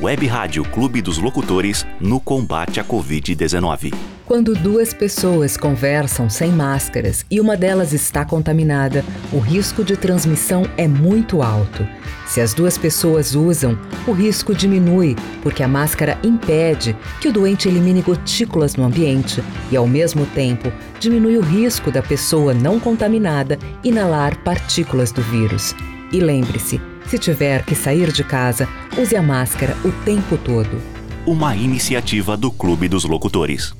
Web 0.00 0.28
Rádio 0.28 0.62
Clube 0.62 1.02
dos 1.02 1.18
Locutores 1.18 1.84
no 2.00 2.20
combate 2.20 2.78
à 2.78 2.84
Covid-19. 2.84 3.92
Quando 4.24 4.54
duas 4.54 4.94
pessoas 4.94 5.56
conversam 5.56 6.30
sem 6.30 6.52
máscaras 6.52 7.26
e 7.28 7.40
uma 7.40 7.56
delas 7.56 7.92
está 7.92 8.24
contaminada, 8.24 9.04
o 9.32 9.40
risco 9.40 9.82
de 9.82 9.96
transmissão 9.96 10.62
é 10.76 10.86
muito 10.86 11.42
alto. 11.42 11.84
Se 12.28 12.40
as 12.40 12.54
duas 12.54 12.78
pessoas 12.78 13.34
usam, 13.34 13.76
o 14.06 14.12
risco 14.12 14.54
diminui, 14.54 15.16
porque 15.42 15.64
a 15.64 15.68
máscara 15.68 16.16
impede 16.22 16.96
que 17.20 17.26
o 17.26 17.32
doente 17.32 17.66
elimine 17.66 18.00
gotículas 18.00 18.76
no 18.76 18.84
ambiente 18.84 19.42
e, 19.68 19.76
ao 19.76 19.86
mesmo 19.88 20.26
tempo, 20.26 20.70
diminui 21.00 21.38
o 21.38 21.42
risco 21.42 21.90
da 21.90 22.02
pessoa 22.02 22.54
não 22.54 22.78
contaminada 22.78 23.58
inalar 23.82 24.38
partículas 24.44 25.10
do 25.10 25.22
vírus. 25.22 25.74
E 26.12 26.20
lembre-se, 26.20 26.80
se 27.08 27.18
tiver 27.18 27.64
que 27.64 27.74
sair 27.74 28.12
de 28.12 28.22
casa, 28.22 28.68
use 28.96 29.16
a 29.16 29.22
máscara 29.22 29.74
o 29.84 29.90
tempo 30.04 30.36
todo. 30.36 30.80
Uma 31.26 31.56
iniciativa 31.56 32.36
do 32.36 32.50
Clube 32.50 32.88
dos 32.88 33.04
Locutores. 33.04 33.74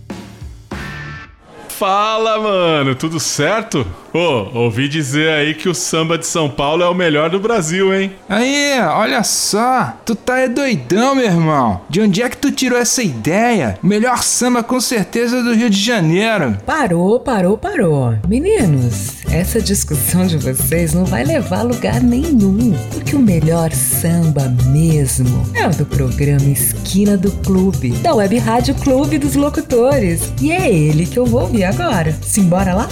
Fala, 1.78 2.40
mano, 2.40 2.96
tudo 2.96 3.20
certo? 3.20 3.86
Ô, 4.12 4.18
oh, 4.18 4.58
ouvi 4.64 4.88
dizer 4.88 5.30
aí 5.30 5.54
que 5.54 5.68
o 5.68 5.74
samba 5.74 6.18
de 6.18 6.26
São 6.26 6.48
Paulo 6.48 6.82
é 6.82 6.88
o 6.88 6.94
melhor 6.94 7.30
do 7.30 7.38
Brasil, 7.38 7.94
hein? 7.94 8.10
Aí, 8.28 8.80
olha 8.80 9.22
só, 9.22 9.92
tu 10.04 10.16
tá 10.16 10.38
é 10.40 10.48
doidão, 10.48 11.14
meu 11.14 11.26
irmão. 11.26 11.82
De 11.88 12.00
onde 12.00 12.20
é 12.20 12.28
que 12.28 12.36
tu 12.36 12.50
tirou 12.50 12.78
essa 12.78 13.00
ideia? 13.00 13.78
O 13.80 13.86
melhor 13.86 14.22
samba 14.24 14.62
com 14.62 14.80
certeza 14.80 15.40
do 15.40 15.54
Rio 15.54 15.70
de 15.70 15.80
Janeiro. 15.80 16.56
Parou, 16.66 17.20
parou, 17.20 17.56
parou. 17.56 18.16
Meninos, 18.26 19.18
essa 19.30 19.60
discussão 19.60 20.26
de 20.26 20.38
vocês 20.38 20.94
não 20.94 21.04
vai 21.04 21.22
levar 21.22 21.60
a 21.60 21.62
lugar 21.62 22.00
nenhum, 22.02 22.72
porque 22.90 23.14
o 23.14 23.20
melhor 23.20 23.70
samba 23.72 24.48
mesmo 24.66 25.46
é 25.54 25.66
o 25.66 25.70
do 25.70 25.84
programa 25.84 26.48
Esquina 26.48 27.16
do 27.16 27.30
Clube, 27.30 27.90
da 27.98 28.14
Web 28.14 28.38
Rádio 28.38 28.74
Clube 28.74 29.18
dos 29.18 29.36
Locutores. 29.36 30.32
E 30.40 30.50
é 30.50 30.72
ele 30.72 31.06
que 31.06 31.18
eu 31.18 31.26
vou 31.26 31.42
ouvir 31.42 31.67
agora. 31.68 32.12
Simbora 32.22 32.74
lá? 32.74 32.88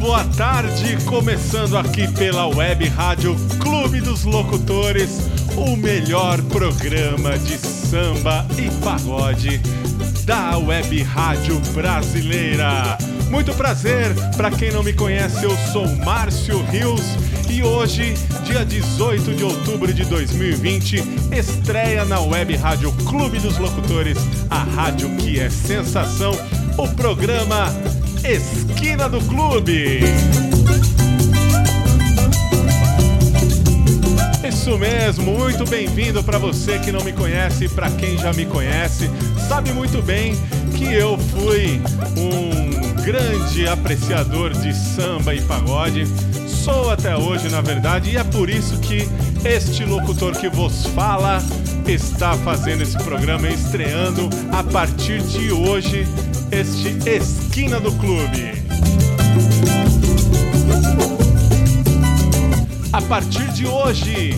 boa 0.00 0.24
tarde, 0.24 0.96
começando 1.04 1.76
aqui 1.76 2.10
pela 2.12 2.46
Web 2.46 2.88
Rádio 2.88 3.36
Clube 3.60 4.00
dos 4.00 4.24
Locutores, 4.24 5.28
o 5.56 5.76
melhor 5.76 6.40
programa 6.44 7.38
de 7.38 7.58
samba 7.58 8.46
e 8.56 8.70
pagode 8.82 9.60
da 10.30 10.56
Web 10.58 11.02
Rádio 11.02 11.58
Brasileira. 11.74 12.96
Muito 13.30 13.52
prazer, 13.52 14.14
para 14.36 14.48
quem 14.48 14.70
não 14.70 14.80
me 14.80 14.92
conhece, 14.92 15.42
eu 15.42 15.50
sou 15.72 15.84
Márcio 15.96 16.62
Rios 16.66 17.02
e 17.50 17.64
hoje, 17.64 18.14
dia 18.44 18.64
18 18.64 19.34
de 19.34 19.42
outubro 19.42 19.92
de 19.92 20.04
2020, 20.04 21.02
estreia 21.32 22.04
na 22.04 22.20
Web 22.20 22.54
Rádio 22.54 22.92
Clube 23.08 23.40
dos 23.40 23.58
Locutores, 23.58 24.18
a 24.48 24.62
rádio 24.62 25.10
que 25.16 25.40
é 25.40 25.50
sensação, 25.50 26.30
o 26.78 26.86
programa 26.94 27.66
Esquina 28.22 29.08
do 29.08 29.20
Clube. 29.22 29.98
Isso 34.50 34.76
mesmo, 34.76 35.38
muito 35.38 35.64
bem-vindo 35.64 36.24
para 36.24 36.36
você 36.36 36.76
que 36.80 36.90
não 36.90 37.04
me 37.04 37.12
conhece 37.12 37.66
e 37.66 37.68
para 37.68 37.88
quem 37.88 38.18
já 38.18 38.32
me 38.32 38.44
conhece. 38.44 39.08
Sabe 39.48 39.72
muito 39.72 40.02
bem 40.02 40.34
que 40.76 40.92
eu 40.92 41.16
fui 41.16 41.80
um 42.16 43.00
grande 43.00 43.68
apreciador 43.68 44.52
de 44.52 44.74
samba 44.74 45.36
e 45.36 45.40
pagode. 45.42 46.04
Sou 46.48 46.90
até 46.90 47.16
hoje, 47.16 47.48
na 47.48 47.60
verdade, 47.60 48.10
e 48.10 48.16
é 48.16 48.24
por 48.24 48.50
isso 48.50 48.76
que 48.80 49.08
este 49.44 49.84
locutor 49.84 50.32
que 50.36 50.48
vos 50.48 50.84
fala 50.86 51.38
está 51.86 52.36
fazendo 52.38 52.82
esse 52.82 52.98
programa 52.98 53.48
estreando 53.48 54.28
a 54.50 54.64
partir 54.64 55.22
de 55.22 55.52
hoje 55.52 56.08
este 56.50 56.88
Esquina 57.08 57.78
do 57.78 57.92
Clube. 57.92 58.69
A 62.92 63.00
partir 63.00 63.52
de 63.52 63.68
hoje, 63.68 64.34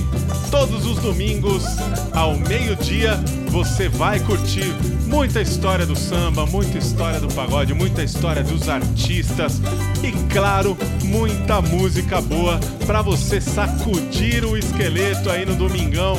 todos 0.51 0.85
os 0.85 0.99
domingos, 0.99 1.65
ao 2.13 2.37
meio-dia, 2.37 3.19
você 3.49 3.89
vai 3.89 4.21
curtir 4.21 4.75
muita 5.07 5.41
história 5.41 5.87
do 5.87 5.97
samba, 5.97 6.45
muita 6.45 6.77
história 6.77 7.19
do 7.19 7.33
pagode, 7.33 7.73
muita 7.73 8.03
história 8.03 8.43
dos 8.43 8.69
artistas 8.69 9.59
e, 10.03 10.13
claro, 10.31 10.77
muita 11.03 11.63
música 11.63 12.21
boa 12.21 12.61
para 12.87 13.01
você 13.01 13.41
sacudir 13.41 14.45
o 14.45 14.55
esqueleto 14.55 15.31
aí 15.31 15.47
no 15.47 15.55
domingão, 15.55 16.19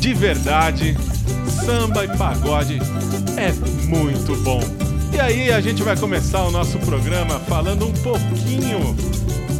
de 0.00 0.14
verdade, 0.14 0.96
samba 1.62 2.06
e 2.06 2.16
pagode 2.16 2.78
é 3.36 3.52
muito 3.84 4.34
bom. 4.42 4.62
E 5.12 5.20
aí 5.20 5.52
a 5.52 5.60
gente 5.60 5.82
vai 5.82 5.94
começar 5.94 6.42
o 6.42 6.50
nosso 6.50 6.78
programa 6.78 7.38
falando 7.40 7.86
um 7.86 7.92
pouquinho 7.92 8.96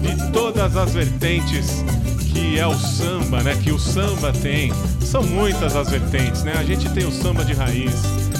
de 0.06 0.32
todas 0.32 0.76
as 0.76 0.92
vertentes 0.92 1.84
que 2.32 2.58
é 2.58 2.66
o 2.66 2.74
samba, 2.74 3.42
né? 3.42 3.58
Que 3.62 3.72
o 3.72 3.78
samba 3.78 4.32
tem. 4.32 4.72
São 5.00 5.22
muitas 5.22 5.74
as 5.74 5.90
vertentes, 5.90 6.42
né? 6.44 6.52
A 6.58 6.62
gente 6.62 6.88
tem 6.90 7.04
o 7.04 7.10
samba 7.10 7.44
de 7.44 7.54
raiz, 7.54 7.94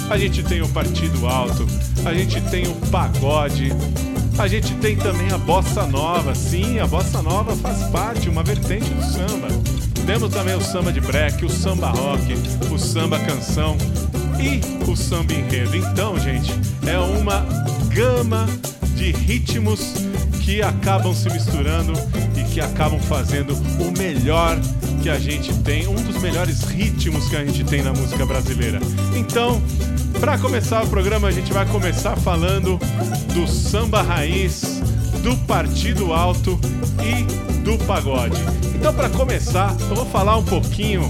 a 0.09 0.17
gente 0.17 0.43
tem 0.43 0.61
o 0.61 0.69
partido 0.69 1.27
alto, 1.27 1.65
a 2.05 2.13
gente 2.13 2.39
tem 2.41 2.67
o 2.67 2.75
pagode, 2.91 3.71
a 4.37 4.47
gente 4.47 4.73
tem 4.75 4.95
também 4.95 5.31
a 5.31 5.37
bossa 5.37 5.85
nova. 5.87 6.35
Sim, 6.35 6.79
a 6.79 6.87
bossa 6.87 7.21
nova 7.21 7.55
faz 7.55 7.89
parte, 7.89 8.29
uma 8.29 8.43
vertente 8.43 8.89
do 8.89 9.03
samba. 9.03 9.47
Temos 10.05 10.29
também 10.33 10.55
o 10.55 10.61
samba 10.61 10.93
de 10.93 11.01
break, 11.01 11.43
o 11.43 11.49
samba 11.49 11.89
rock, 11.89 12.33
o 12.71 12.77
samba 12.77 13.19
canção 13.19 13.75
e 14.39 14.61
o 14.89 14.95
samba 14.95 15.33
enredo. 15.33 15.75
Então, 15.75 16.17
gente, 16.19 16.53
é 16.85 16.97
uma 16.97 17.45
gama 17.89 18.47
de 18.95 19.11
ritmos 19.11 20.06
que 20.47 20.61
acabam 20.61 21.13
se 21.13 21.29
misturando 21.29 21.91
e 22.37 22.43
que 22.45 22.61
acabam 22.61 22.97
fazendo 23.01 23.53
o 23.53 23.91
melhor 23.97 24.57
que 25.03 25.09
a 25.09 25.19
gente 25.19 25.53
tem, 25.55 25.85
um 25.89 25.95
dos 25.95 26.21
melhores 26.21 26.63
ritmos 26.63 27.27
que 27.27 27.35
a 27.35 27.43
gente 27.43 27.65
tem 27.65 27.81
na 27.83 27.91
música 27.91 28.25
brasileira. 28.25 28.79
Então, 29.13 29.61
para 30.21 30.37
começar 30.37 30.85
o 30.85 30.87
programa, 30.87 31.27
a 31.27 31.31
gente 31.31 31.51
vai 31.51 31.65
começar 31.65 32.15
falando 32.15 32.79
do 33.33 33.45
samba 33.45 34.01
raiz, 34.01 34.81
do 35.21 35.35
partido 35.45 36.13
alto 36.13 36.57
e 37.03 37.59
do 37.63 37.77
pagode. 37.79 38.41
Então, 38.73 38.93
para 38.93 39.09
começar, 39.09 39.75
eu 39.89 39.97
vou 39.97 40.05
falar 40.05 40.37
um 40.37 40.45
pouquinho 40.45 41.01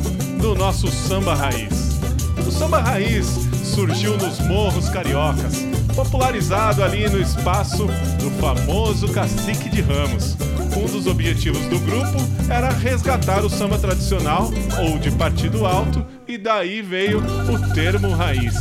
do 0.42 0.56
nosso 0.56 0.88
samba 0.88 1.36
raiz. 1.36 2.00
O 2.40 2.52
samba 2.52 2.80
raiz 2.80 3.28
surgiu 3.64 4.18
nos 4.18 4.40
morros 4.40 4.90
cariocas, 4.90 5.64
popularizado 5.98 6.84
ali 6.84 7.10
no 7.10 7.20
espaço 7.20 7.88
do 8.20 8.30
famoso 8.40 9.12
Cacique 9.12 9.68
de 9.68 9.82
Ramos. 9.82 10.38
Um 10.78 10.86
dos 10.86 11.08
objetivos 11.08 11.66
do 11.70 11.80
grupo 11.80 12.20
era 12.52 12.70
resgatar 12.70 13.44
o 13.44 13.50
samba 13.50 13.80
tradicional 13.80 14.52
ou 14.80 15.00
de 15.00 15.10
partido 15.10 15.66
alto, 15.66 16.06
e 16.28 16.38
daí 16.38 16.84
veio 16.84 17.18
o 17.20 17.74
termo 17.74 18.12
raiz. 18.12 18.54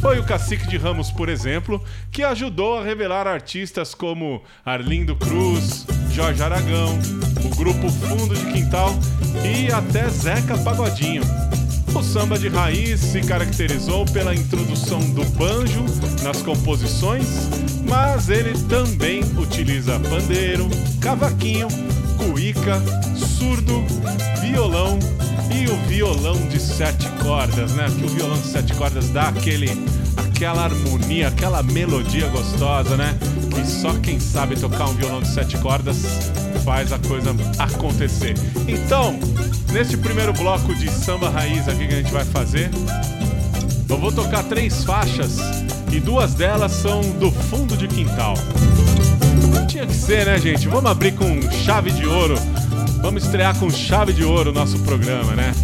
Foi 0.00 0.20
o 0.20 0.24
Cacique 0.24 0.68
de 0.68 0.76
Ramos, 0.76 1.10
por 1.10 1.28
exemplo, 1.28 1.82
que 2.12 2.22
ajudou 2.22 2.78
a 2.78 2.84
revelar 2.84 3.26
artistas 3.26 3.92
como 3.92 4.40
Arlindo 4.64 5.16
Cruz, 5.16 5.84
Jorge 6.12 6.40
Aragão, 6.40 6.96
o 7.44 7.56
grupo 7.56 7.88
Fundo 7.88 8.36
de 8.36 8.52
Quintal 8.52 8.94
e 9.44 9.72
até 9.72 10.08
Zeca 10.08 10.56
Pagodinho. 10.58 11.22
O 11.94 12.02
samba 12.02 12.38
de 12.38 12.48
raiz 12.48 13.00
se 13.00 13.20
caracterizou 13.20 14.04
pela 14.06 14.34
introdução 14.34 15.00
do 15.10 15.24
banjo 15.36 15.84
nas 16.22 16.42
composições, 16.42 17.26
mas 17.88 18.28
ele 18.28 18.52
também 18.68 19.22
utiliza 19.36 19.98
pandeiro, 19.98 20.68
cavaquinho, 21.00 21.68
cuíca, 22.16 22.80
surdo, 23.16 23.84
violão 24.40 24.98
e 25.52 25.68
o 25.68 25.76
violão 25.88 26.36
de 26.48 26.60
sete 26.60 27.08
cordas, 27.22 27.72
né? 27.72 27.86
Que 27.98 28.04
o 28.04 28.08
violão 28.08 28.38
de 28.38 28.46
sete 28.46 28.74
cordas 28.74 29.08
dá 29.10 29.28
aquele, 29.28 29.70
aquela 30.16 30.64
harmonia, 30.64 31.28
aquela 31.28 31.62
melodia 31.62 32.28
gostosa, 32.28 32.96
né? 32.96 33.18
Que 33.54 33.66
só 33.66 33.92
quem 33.94 34.20
sabe 34.20 34.56
tocar 34.56 34.88
um 34.88 34.94
violão 34.94 35.20
de 35.20 35.28
sete 35.28 35.56
cordas 35.58 35.96
faz 36.68 36.92
a 36.92 36.98
coisa 36.98 37.34
acontecer. 37.58 38.34
Então, 38.68 39.18
neste 39.72 39.96
primeiro 39.96 40.34
bloco 40.34 40.74
de 40.74 40.90
samba 40.90 41.30
raiz 41.30 41.66
aqui 41.66 41.86
que 41.86 41.94
a 41.94 41.96
gente 41.96 42.12
vai 42.12 42.26
fazer, 42.26 42.70
eu 43.88 43.96
vou 43.96 44.12
tocar 44.12 44.42
três 44.44 44.84
faixas 44.84 45.38
e 45.90 45.98
duas 45.98 46.34
delas 46.34 46.72
são 46.72 47.00
do 47.00 47.32
fundo 47.32 47.74
de 47.74 47.88
quintal. 47.88 48.34
Tinha 49.66 49.86
que 49.86 49.94
ser, 49.94 50.26
né, 50.26 50.38
gente? 50.38 50.68
Vamos 50.68 50.90
abrir 50.90 51.12
com 51.12 51.40
chave 51.50 51.90
de 51.90 52.06
ouro. 52.06 52.34
Vamos 53.00 53.24
estrear 53.24 53.56
com 53.58 53.70
chave 53.70 54.12
de 54.12 54.22
ouro 54.22 54.50
o 54.50 54.52
nosso 54.52 54.78
programa, 54.80 55.34
né? 55.34 55.54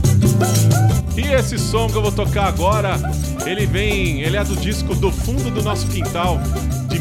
E 1.19 1.35
esse 1.35 1.59
som 1.59 1.87
que 1.87 1.97
eu 1.97 2.03
vou 2.03 2.13
tocar 2.13 2.47
agora, 2.47 2.99
ele 3.45 3.67
vem, 3.67 4.23
ele 4.23 4.39
é 4.39 4.43
do 4.43 4.57
disco 4.57 4.95
Do 4.95 5.13
Fundo 5.13 5.51
do 5.51 5.63
Nosso 5.63 5.87
Quintal, 5.87 6.41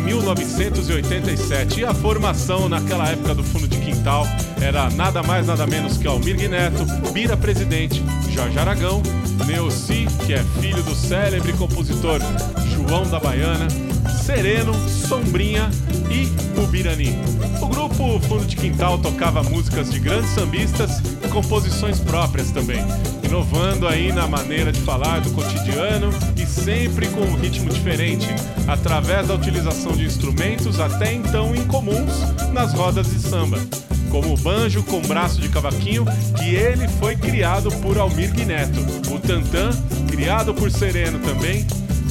1987. 0.04 1.82
E 1.82 1.86
a 1.86 1.94
formação 1.94 2.68
naquela 2.68 3.10
época 3.10 3.34
do 3.34 3.44
Fundo 3.44 3.68
de 3.68 3.78
Quintal 3.78 4.28
era 4.62 4.90
nada 4.92 5.24
mais 5.24 5.48
nada 5.48 5.66
menos 5.66 5.98
que 5.98 6.08
Almir 6.08 6.38
Neto, 6.50 6.86
Bira 7.12 7.38
Presidente, 7.38 8.04
Jorge 8.30 8.58
Aragão, 8.60 9.02
Neuci, 9.46 10.06
que 10.26 10.34
é 10.34 10.44
filho 10.60 10.84
do 10.84 10.96
célebre 10.96 11.54
compositor 11.54 12.20
João 12.74 13.10
da 13.10 13.20
Baiana, 13.20 13.68
Sereno, 14.24 14.74
Sombrinha 14.90 15.70
e 16.14 16.32
o 16.60 16.68
Birani. 16.68 17.18
O 17.60 17.68
grupo 17.68 18.20
Fundo 18.22 18.46
de 18.46 18.56
Quintal 18.56 19.00
tocava 19.00 19.42
músicas 19.42 19.90
de 19.90 20.00
grandes 20.00 20.30
sambistas 20.30 21.02
e 21.24 21.28
composições 21.28 22.00
próprias 22.00 22.52
também, 22.52 22.86
inovando 23.24 23.88
aí 23.88 24.12
na 24.14 24.28
maneira 24.28 24.72
de 24.72 24.80
falar 24.82 25.20
do 25.22 25.32
cotidiano 25.32 26.10
e 26.38 26.46
sempre 26.46 27.08
com 27.08 27.22
um 27.22 27.36
ritmo 27.36 27.70
diferente, 27.70 28.28
através 28.68 29.28
da 29.28 29.34
utilização 29.34 29.94
de 29.94 30.06
instrumentos 30.06 30.80
até 30.80 31.12
então 31.14 31.56
incomuns 31.56 32.14
nas 32.54 32.74
rodas 32.74 33.08
de 33.08 33.20
samba 33.20 33.60
como 34.14 34.32
o 34.32 34.38
banjo 34.38 34.84
com 34.84 35.02
braço 35.02 35.42
de 35.42 35.50
cavaquinho, 35.50 36.06
que 36.38 36.54
ele 36.54 36.88
foi 36.88 37.16
criado 37.16 37.72
por 37.80 37.98
Almir 37.98 38.32
Neto, 38.46 38.80
o 39.12 39.20
tantã, 39.20 39.72
criado 40.08 40.54
por 40.54 40.70
Sereno 40.70 41.18
também, 41.18 41.66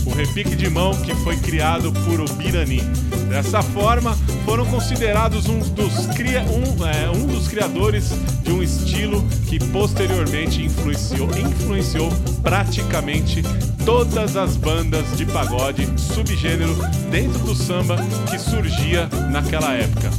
o 0.07 0.11
repique 0.11 0.55
de 0.57 0.69
mão 0.69 0.93
que 1.03 1.15
foi 1.17 1.37
criado 1.37 1.93
por 1.93 2.29
Birani. 2.35 2.81
Dessa 3.29 3.63
forma, 3.63 4.17
foram 4.45 4.67
considerados 4.67 5.49
um 5.49 5.59
dos, 5.59 6.07
cria, 6.15 6.43
um, 6.43 6.87
é, 6.87 7.11
um 7.11 7.27
dos 7.27 7.49
criadores 7.49 8.11
de 8.43 8.53
um 8.53 8.63
estilo 8.63 9.23
que 9.47 9.59
posteriormente 9.71 10.63
influenciou, 10.63 11.29
influenciou 11.39 12.11
praticamente 12.43 13.43
todas 13.85 14.37
as 14.37 14.57
bandas 14.57 15.17
de 15.17 15.25
pagode 15.27 15.89
subgênero 15.97 16.75
dentro 17.11 17.39
do 17.41 17.55
samba 17.55 17.97
que 18.31 18.39
surgia 18.39 19.09
naquela 19.31 19.73
época. 19.75 20.11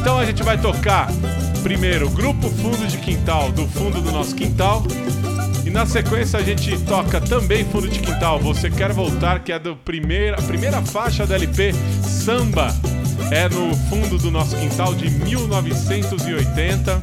Então 0.00 0.18
a 0.18 0.24
gente 0.24 0.42
vai 0.42 0.58
tocar 0.58 1.08
primeiro 1.62 2.08
Grupo 2.10 2.48
Fundo 2.48 2.86
de 2.86 2.98
Quintal, 2.98 3.52
do 3.52 3.66
fundo 3.66 4.00
do 4.00 4.10
nosso 4.10 4.34
quintal. 4.34 4.82
E 5.70 5.72
na 5.72 5.86
sequência 5.86 6.36
a 6.36 6.42
gente 6.42 6.76
toca 6.80 7.20
também 7.20 7.64
Fundo 7.64 7.86
de 7.86 8.00
Quintal, 8.00 8.40
Você 8.40 8.68
Quer 8.68 8.92
Voltar, 8.92 9.38
que 9.44 9.52
é 9.52 9.58
do 9.58 9.76
primeira, 9.76 10.36
a 10.36 10.42
primeira 10.42 10.82
faixa 10.82 11.24
da 11.24 11.36
LP 11.36 11.72
Samba. 12.02 12.74
É 13.30 13.48
no 13.48 13.72
fundo 13.88 14.18
do 14.18 14.32
nosso 14.32 14.56
quintal 14.56 14.96
de 14.96 15.08
1980. 15.08 17.00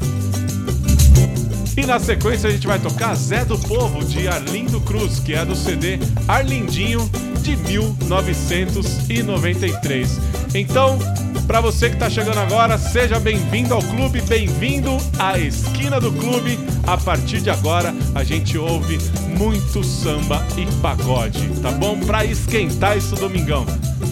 E 1.78 1.86
na 1.86 1.98
sequência 1.98 2.50
a 2.50 2.52
gente 2.52 2.68
vai 2.68 2.78
tocar 2.78 3.16
Zé 3.16 3.46
do 3.46 3.58
Povo, 3.58 4.04
de 4.04 4.28
Arlindo 4.28 4.82
Cruz, 4.82 5.18
que 5.18 5.34
é 5.34 5.46
do 5.46 5.56
CD 5.56 5.98
Arlindinho, 6.28 7.10
de 7.48 7.56
1993. 7.56 10.20
Então, 10.54 11.00
para 11.48 11.62
você 11.62 11.88
que 11.88 11.96
está 11.96 12.10
chegando 12.10 12.40
agora, 12.40 12.78
seja 12.78 13.22
bem-vindo 13.22 13.74
ao 13.74 13.82
clube, 13.82 14.20
bem-vindo 14.20 14.98
à 15.18 15.40
esquina 15.40 15.98
do 15.98 16.12
clube. 16.12 16.60
A 16.86 16.98
partir 16.98 17.40
de 17.40 17.50
agora, 17.50 17.96
a 18.14 18.22
gente 18.26 18.58
ouve 18.58 18.98
muito 19.38 19.82
samba 19.82 20.46
e 20.58 20.66
pagode, 20.82 21.48
tá 21.62 21.72
bom? 21.72 21.98
Para 22.02 22.26
esquentar 22.26 22.98
esse 22.98 23.16
domingão. 23.16 23.66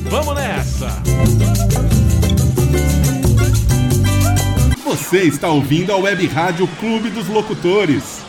Vamos 0.10 0.34
nessa! 0.36 0.88
Você 4.86 5.24
está 5.24 5.50
ouvindo 5.50 5.92
a 5.92 5.98
Web 5.98 6.26
Rádio 6.28 6.70
Clube 6.80 7.10
dos 7.10 7.28
Locutores. 7.28 8.25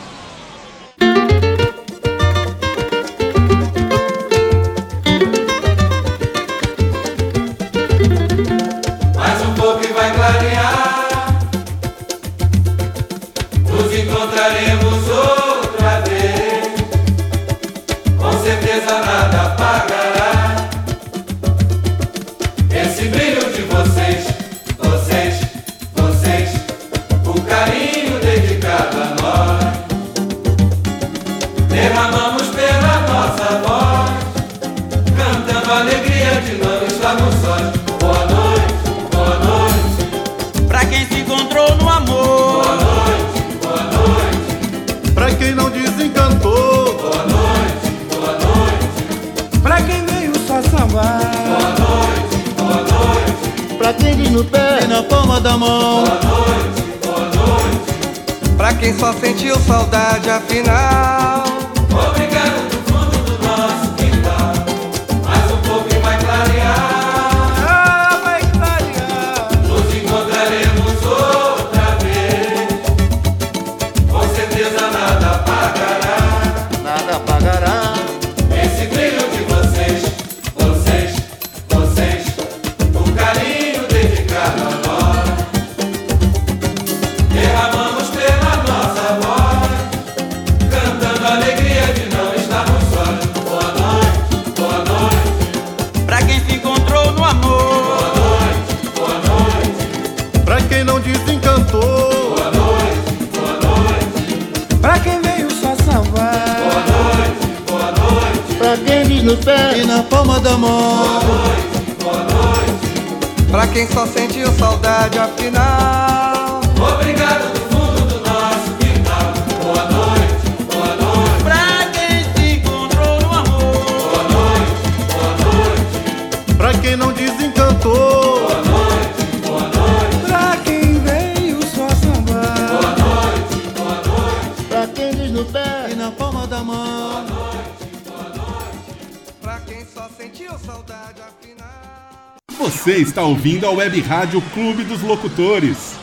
Saudade 140.67 141.21
afinal. 141.21 142.35
Você 142.59 142.97
está 142.97 143.23
ouvindo 143.23 143.65
a 143.65 143.71
Web 143.71 144.01
Rádio 144.01 144.41
Clube 144.53 144.83
dos 144.83 145.01
Locutores. 145.01 145.95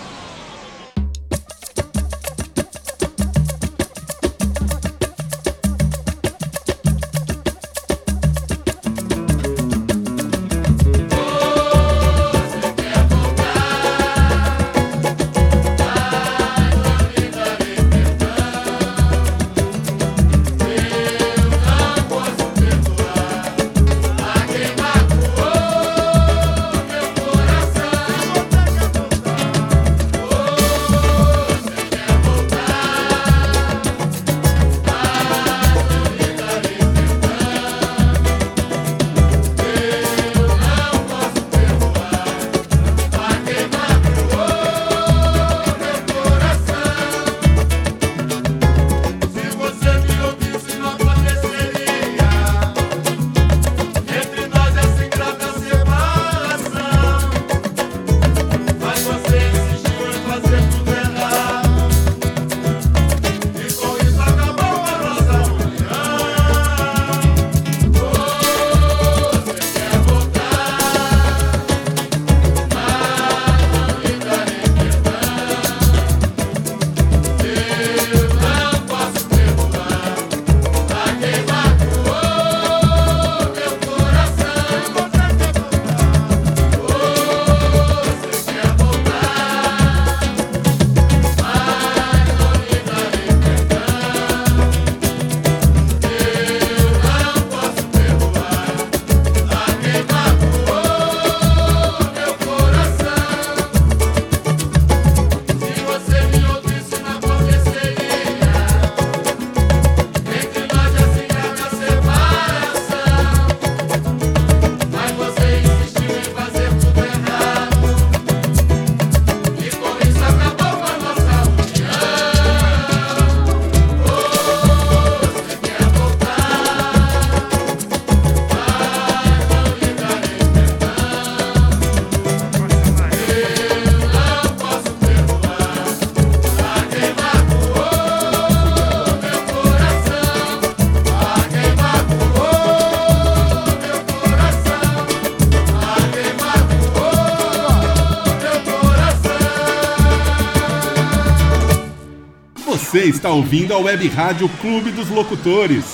Está 153.05 153.31
ouvindo 153.31 153.75
a 153.75 153.79
Web 153.79 154.09
Rádio 154.09 154.49
Clube 154.63 154.91
dos 154.91 155.11
Locutores. 155.11 155.85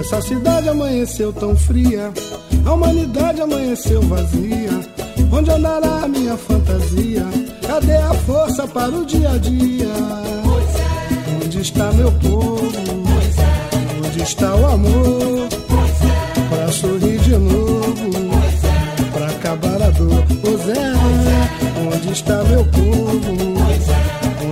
Essa 0.00 0.20
cidade 0.20 0.68
amanheceu 0.68 1.32
tão 1.32 1.56
fria, 1.56 2.12
a 2.64 2.72
humanidade 2.72 3.40
amanheceu 3.40 4.02
vazia. 4.02 4.70
Onde 5.30 5.50
andará 5.52 6.02
a 6.02 6.08
minha 6.08 6.36
fantasia? 6.36 7.24
Cadê 7.64 7.98
a 7.98 8.14
força 8.14 8.66
para 8.66 8.90
o 8.90 9.06
dia 9.06 9.30
a 9.30 9.38
dia? 9.38 9.92
Onde 11.44 11.60
está 11.60 11.92
meu 11.92 12.10
povo? 12.10 12.72
Onde 14.04 14.22
está 14.22 14.56
o 14.56 14.66
amor? 14.66 15.55
Pois 19.58 20.68
é, 20.68 20.92
onde 21.80 22.12
está 22.12 22.44
meu 22.44 22.64
povo? 22.66 23.20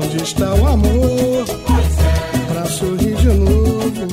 Onde 0.03 0.23
está 0.23 0.55
o 0.55 0.67
amor? 0.67 1.45
Pra 2.49 2.65
sorrir 2.67 3.15
de 3.17 3.29
novo, 3.29 4.07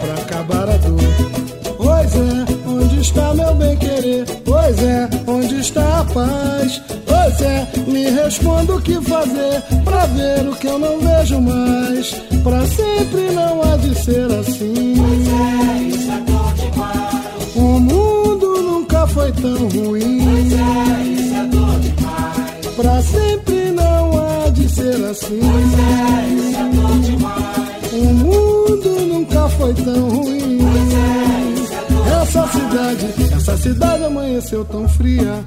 pra 0.00 0.14
acabar 0.14 0.68
a 0.68 0.76
dor. 0.78 1.76
Pois 1.76 2.14
é, 2.16 2.68
onde 2.68 3.00
está 3.00 3.34
meu 3.34 3.54
bem 3.54 3.76
querer? 3.76 4.26
Pois 4.44 4.82
é, 4.82 5.08
onde 5.26 5.60
está 5.60 6.00
a 6.00 6.04
paz? 6.04 6.82
Pois 7.06 7.40
é, 7.40 7.66
me 7.86 8.10
responda 8.10 8.76
o 8.76 8.82
que 8.82 9.00
fazer 9.02 9.62
pra 9.84 10.06
ver 10.06 10.48
o 10.48 10.56
que 10.56 10.66
eu 10.66 10.78
não 10.78 10.98
vejo 11.00 11.40
mais. 11.40 12.12
Pra 12.42 12.66
sempre 12.66 13.30
não 13.32 13.62
há 13.62 13.76
de 13.76 13.94
ser 13.94 14.30
assim. 14.40 15.93
Tão 19.44 19.68
ruim. 19.68 20.48
Pra 22.76 23.02
sempre 23.02 23.70
não 23.72 24.10
há 24.18 24.48
de 24.48 24.68
ser 24.70 25.04
assim. 25.04 25.40
O 27.92 28.04
mundo 28.14 29.00
nunca 29.06 29.48
foi 29.50 29.74
tão 29.74 30.08
ruim. 30.08 30.58
Essa 32.22 32.48
cidade, 32.48 33.34
essa 33.36 33.56
cidade 33.58 34.04
amanheceu 34.04 34.64
tão 34.64 34.88
fria. 34.88 35.44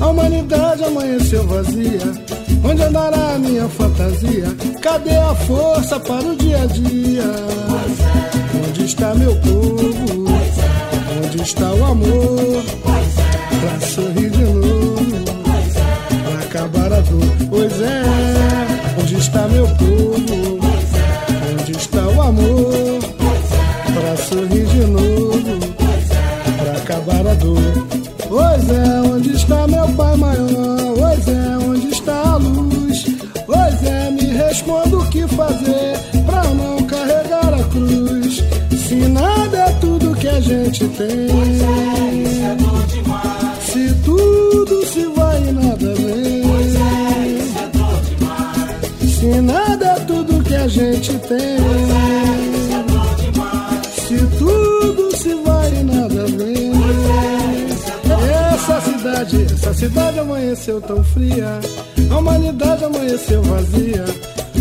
A 0.00 0.06
humanidade 0.08 0.84
amanheceu 0.84 1.46
vazia. 1.46 2.12
Onde 2.62 2.82
andará 2.82 3.34
a 3.34 3.38
minha 3.38 3.66
fantasia? 3.70 4.44
Cadê 4.82 5.16
a 5.16 5.34
força 5.34 5.98
para 6.00 6.26
o 6.26 6.36
dia 6.36 6.62
a 6.62 6.66
dia? 6.66 7.24
Onde 8.68 8.84
está 8.84 9.14
meu 9.14 9.34
povo? 9.36 10.26
Onde 11.24 11.42
está 11.42 11.72
o 11.72 11.84
amor? 11.84 12.87
Tem. 40.98 41.28
Se 43.60 43.94
tudo 44.04 44.86
se 44.86 45.06
vai 45.16 45.48
e 45.48 45.52
nada 45.52 45.94
vem. 45.94 46.42
Se 49.08 49.40
nada 49.40 49.86
é 49.86 50.00
tudo 50.00 50.42
que 50.42 50.54
a 50.54 50.68
gente 50.68 51.12
tem. 51.18 51.58
Se 54.06 54.18
tudo 54.38 55.16
se 55.16 55.34
vai 55.44 55.80
e 55.80 55.84
nada 55.84 56.24
vem. 56.26 56.72
Essa 58.52 58.80
cidade, 58.80 59.46
essa 59.52 59.74
cidade 59.74 60.18
amanheceu 60.18 60.80
tão 60.80 61.02
fria. 61.04 61.60
A 62.10 62.18
humanidade 62.18 62.84
amanheceu 62.84 63.42
vazia. 63.42 64.04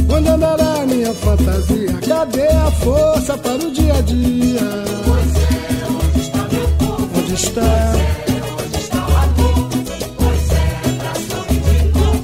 Onde 0.10 0.30
andará 0.30 0.82
a 0.82 0.86
minha 0.86 1.14
fantasia? 1.14 1.94
Cadê 2.08 2.48
a 2.48 2.72
força 2.72 3.38
para 3.38 3.56
o 3.56 3.72
dia 3.72 3.94
a 3.96 4.02
dia? 4.02 5.47
Está? 7.38 7.94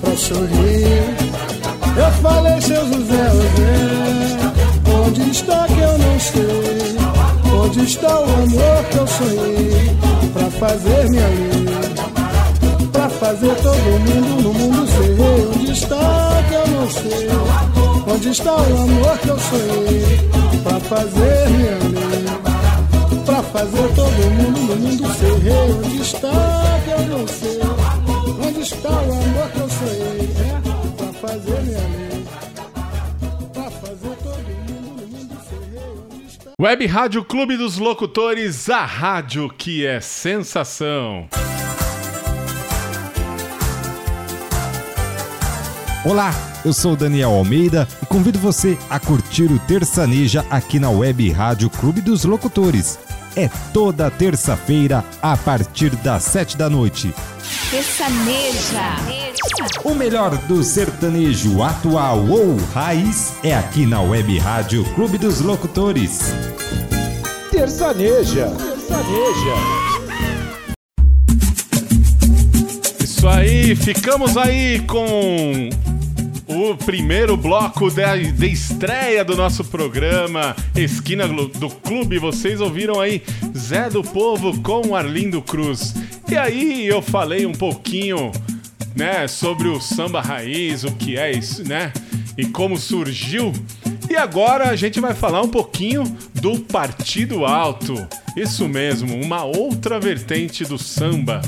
Pra 0.01 0.17
sorrir. 0.17 1.15
Eu 1.95 2.11
falei, 2.23 2.59
seu 2.59 2.83
José, 2.87 3.29
José. 3.29 3.73
Onde 5.05 5.29
está 5.29 5.67
que 5.67 5.79
eu 5.79 5.97
não 5.99 6.19
sei? 6.19 6.97
Onde 7.63 7.83
está 7.83 8.21
o 8.21 8.23
amor 8.23 8.83
que 8.89 8.97
eu 8.97 9.07
sonhei? 9.07 9.97
Pra 10.33 10.49
fazer 10.49 11.09
minha 11.11 11.27
lei. 11.27 11.65
Pra 12.91 13.07
fazer 13.09 13.55
todo 13.57 13.77
mundo 13.77 14.41
no 14.41 14.53
mundo 14.53 14.87
ser. 14.87 15.59
Onde 15.59 15.71
está 15.73 16.43
que 16.49 16.55
eu 16.55 16.67
não 16.69 16.89
sei? 16.89 17.27
Onde 18.11 18.29
está 18.29 18.55
o 18.55 18.81
amor 18.81 19.17
que 19.19 19.27
eu 19.27 19.37
sonhei? 19.37 20.29
Pra 20.63 20.79
fazer 20.79 21.49
minha 21.51 21.77
lei. 21.99 22.12
Fazer 23.53 23.87
todo 23.93 24.31
mundo 24.31 24.59
no 24.61 24.75
mundo 24.77 25.13
ser 25.13 25.37
rei. 25.37 25.53
Onde 25.53 26.01
está 26.01 26.31
que 26.83 26.89
eu 26.89 27.05
não 27.05 27.27
sei? 27.27 27.59
Onde 28.47 28.61
está 28.61 28.89
o 28.89 29.13
amor 29.13 29.51
que 29.51 29.59
eu 29.59 29.69
sonhei? 29.69 30.33
É 30.39 30.91
pra 30.97 31.13
fazer 31.13 31.61
minha 31.61 31.77
lei. 31.77 32.25
Pra 33.53 33.69
fazer 33.69 34.15
todo 34.23 34.39
mundo 34.39 35.01
no 35.01 35.07
mundo 35.07 35.37
ser 35.47 35.59
rei. 35.71 35.93
Onde 36.11 36.25
está? 36.25 36.51
Web 36.59 36.87
Rádio 36.87 37.23
Clube 37.23 37.55
dos 37.55 37.77
Locutores, 37.77 38.71
a 38.71 38.83
rádio 38.85 39.47
que 39.55 39.85
é 39.85 40.01
sensação. 40.01 41.27
Olá, 46.03 46.33
eu 46.65 46.73
sou 46.73 46.93
o 46.93 46.97
Daniel 46.97 47.29
Almeida 47.29 47.87
e 48.01 48.05
convido 48.07 48.39
você 48.39 48.79
a 48.89 48.99
curtir 48.99 49.43
o 49.43 49.59
Terçaneja 49.59 50.43
aqui 50.49 50.79
na 50.79 50.89
Web 50.89 51.29
Rádio 51.29 51.69
Clube 51.69 52.01
dos 52.01 52.25
Locutores. 52.25 52.97
É 53.35 53.49
toda 53.73 54.11
terça-feira 54.11 55.03
a 55.19 55.35
partir 55.35 55.89
das 55.97 56.23
sete 56.23 56.55
da 56.55 56.69
noite. 56.69 57.13
Sertaneja. 57.71 58.95
O 59.83 59.95
melhor 59.95 60.37
do 60.47 60.63
sertanejo 60.63 61.63
atual 61.63 62.19
ou 62.27 62.57
raiz 62.73 63.33
é 63.43 63.55
aqui 63.55 63.87
na 63.87 64.01
Web 64.01 64.37
Rádio 64.37 64.83
Clube 64.93 65.17
dos 65.17 65.41
Locutores. 65.41 66.19
Terçaneja. 67.49 68.51
Terçaneja. 68.51 69.55
Isso 73.03 73.27
aí, 73.27 73.75
ficamos 73.75 74.37
aí 74.37 74.79
com 74.81 75.69
o 76.53 76.77
primeiro 76.77 77.35
bloco 77.35 77.89
da, 77.89 78.15
de 78.15 78.47
estreia 78.47 79.25
do 79.25 79.35
nosso 79.35 79.63
programa 79.63 80.55
Esquina 80.75 81.27
do 81.27 81.69
Clube. 81.69 82.19
Vocês 82.19 82.61
ouviram 82.61 82.99
aí 82.99 83.23
Zé 83.57 83.89
do 83.89 84.03
Povo 84.03 84.61
com 84.61 84.95
Arlindo 84.95 85.41
Cruz. 85.41 85.95
E 86.29 86.37
aí 86.37 86.85
eu 86.87 87.01
falei 87.01 87.45
um 87.47 87.53
pouquinho, 87.53 88.31
né, 88.95 89.27
sobre 89.27 89.67
o 89.67 89.81
samba 89.81 90.21
raiz, 90.21 90.83
o 90.83 90.91
que 90.91 91.17
é 91.17 91.31
isso, 91.31 91.67
né? 91.67 91.91
E 92.37 92.45
como 92.45 92.77
surgiu. 92.77 93.51
E 94.09 94.15
agora 94.15 94.69
a 94.69 94.75
gente 94.75 94.99
vai 94.99 95.15
falar 95.15 95.41
um 95.41 95.49
pouquinho 95.49 96.03
do 96.35 96.59
Partido 96.59 97.45
Alto. 97.45 97.95
Isso 98.37 98.67
mesmo, 98.69 99.19
uma 99.19 99.43
outra 99.43 99.99
vertente 99.99 100.63
do 100.63 100.77
samba 100.77 101.41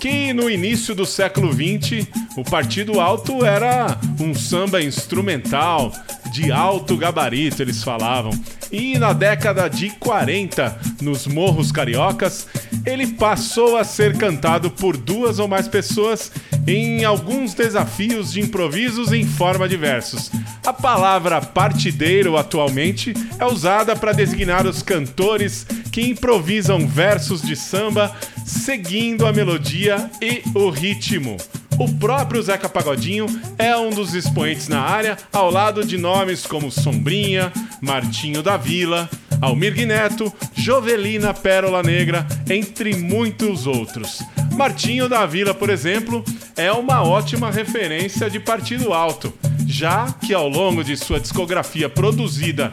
que 0.00 0.32
no 0.32 0.48
início 0.48 0.94
do 0.94 1.04
século 1.04 1.52
XX 1.52 2.08
o 2.34 2.42
Partido 2.42 2.98
Alto 2.98 3.44
era 3.44 3.98
um 4.18 4.34
samba 4.34 4.82
instrumental 4.82 5.92
de 6.32 6.50
alto 6.50 6.96
gabarito, 6.96 7.60
eles 7.60 7.84
falavam. 7.84 8.32
E 8.72 8.98
na 8.98 9.12
década 9.12 9.68
de 9.68 9.90
40, 9.90 10.80
nos 11.02 11.26
morros 11.26 11.70
cariocas, 11.70 12.46
ele 12.86 13.08
passou 13.08 13.76
a 13.76 13.84
ser 13.84 14.16
cantado 14.16 14.70
por 14.70 14.96
duas 14.96 15.38
ou 15.38 15.46
mais 15.46 15.68
pessoas 15.68 16.32
em 16.66 17.04
alguns 17.04 17.52
desafios 17.52 18.32
de 18.32 18.40
improvisos 18.40 19.12
em 19.12 19.26
forma 19.26 19.68
de 19.68 19.76
versos. 19.76 20.30
A 20.64 20.72
palavra 20.72 21.40
partideiro 21.42 22.36
atualmente 22.36 23.12
é 23.38 23.44
usada 23.44 23.96
para 23.96 24.12
designar 24.12 24.66
os 24.66 24.82
cantores 24.82 25.66
que 25.90 26.02
improvisam 26.02 26.86
versos 26.86 27.42
de 27.42 27.56
samba 27.56 28.14
seguindo 28.50 29.26
a 29.26 29.32
melodia 29.32 30.10
e 30.20 30.42
o 30.54 30.70
ritmo. 30.70 31.36
O 31.78 31.88
próprio 31.94 32.42
Zeca 32.42 32.68
Pagodinho 32.68 33.26
é 33.56 33.74
um 33.76 33.90
dos 33.90 34.12
expoentes 34.14 34.68
na 34.68 34.80
área, 34.80 35.16
ao 35.32 35.50
lado 35.50 35.84
de 35.84 35.96
nomes 35.96 36.44
como 36.46 36.70
Sombrinha, 36.70 37.52
Martinho 37.80 38.42
da 38.42 38.56
Vila, 38.56 39.08
Almir 39.40 39.86
Neto, 39.86 40.32
Jovelina 40.54 41.32
Pérola 41.32 41.82
Negra, 41.82 42.26
entre 42.50 42.94
muitos 42.96 43.66
outros. 43.66 44.20
Martinho 44.52 45.08
da 45.08 45.24
Vila, 45.24 45.54
por 45.54 45.70
exemplo, 45.70 46.22
é 46.56 46.70
uma 46.70 47.02
ótima 47.02 47.50
referência 47.50 48.28
de 48.28 48.38
partido 48.38 48.92
alto, 48.92 49.32
já 49.66 50.12
que 50.12 50.34
ao 50.34 50.48
longo 50.48 50.84
de 50.84 50.96
sua 50.96 51.18
discografia 51.18 51.88
produzida 51.88 52.70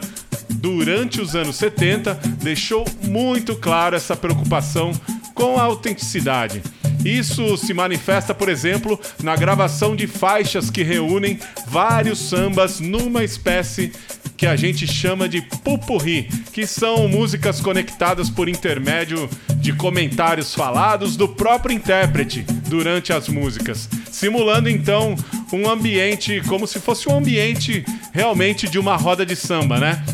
durante 0.50 1.20
os 1.20 1.34
anos 1.34 1.56
70, 1.56 2.14
deixou 2.42 2.84
muito 3.04 3.54
claro 3.56 3.96
essa 3.96 4.16
preocupação 4.16 4.92
com 5.38 5.56
a 5.56 5.62
autenticidade. 5.62 6.60
Isso 7.04 7.56
se 7.56 7.72
manifesta, 7.72 8.34
por 8.34 8.48
exemplo, 8.48 9.00
na 9.22 9.36
gravação 9.36 9.94
de 9.94 10.08
faixas 10.08 10.68
que 10.68 10.82
reúnem 10.82 11.38
vários 11.68 12.18
sambas 12.18 12.80
numa 12.80 13.22
espécie 13.22 13.92
que 14.36 14.46
a 14.46 14.56
gente 14.56 14.84
chama 14.84 15.28
de 15.28 15.40
pupurri, 15.40 16.28
que 16.52 16.66
são 16.66 17.06
músicas 17.06 17.60
conectadas 17.60 18.28
por 18.28 18.48
intermédio 18.48 19.30
de 19.56 19.72
comentários 19.72 20.52
falados 20.54 21.16
do 21.16 21.28
próprio 21.28 21.72
intérprete 21.72 22.44
durante 22.66 23.12
as 23.12 23.28
músicas, 23.28 23.88
simulando 24.10 24.68
então 24.68 25.14
um 25.52 25.70
ambiente 25.70 26.42
como 26.48 26.66
se 26.66 26.80
fosse 26.80 27.08
um 27.08 27.16
ambiente 27.16 27.84
realmente 28.12 28.68
de 28.68 28.78
uma 28.78 28.96
roda 28.96 29.24
de 29.24 29.36
samba, 29.36 29.78
né? 29.78 30.04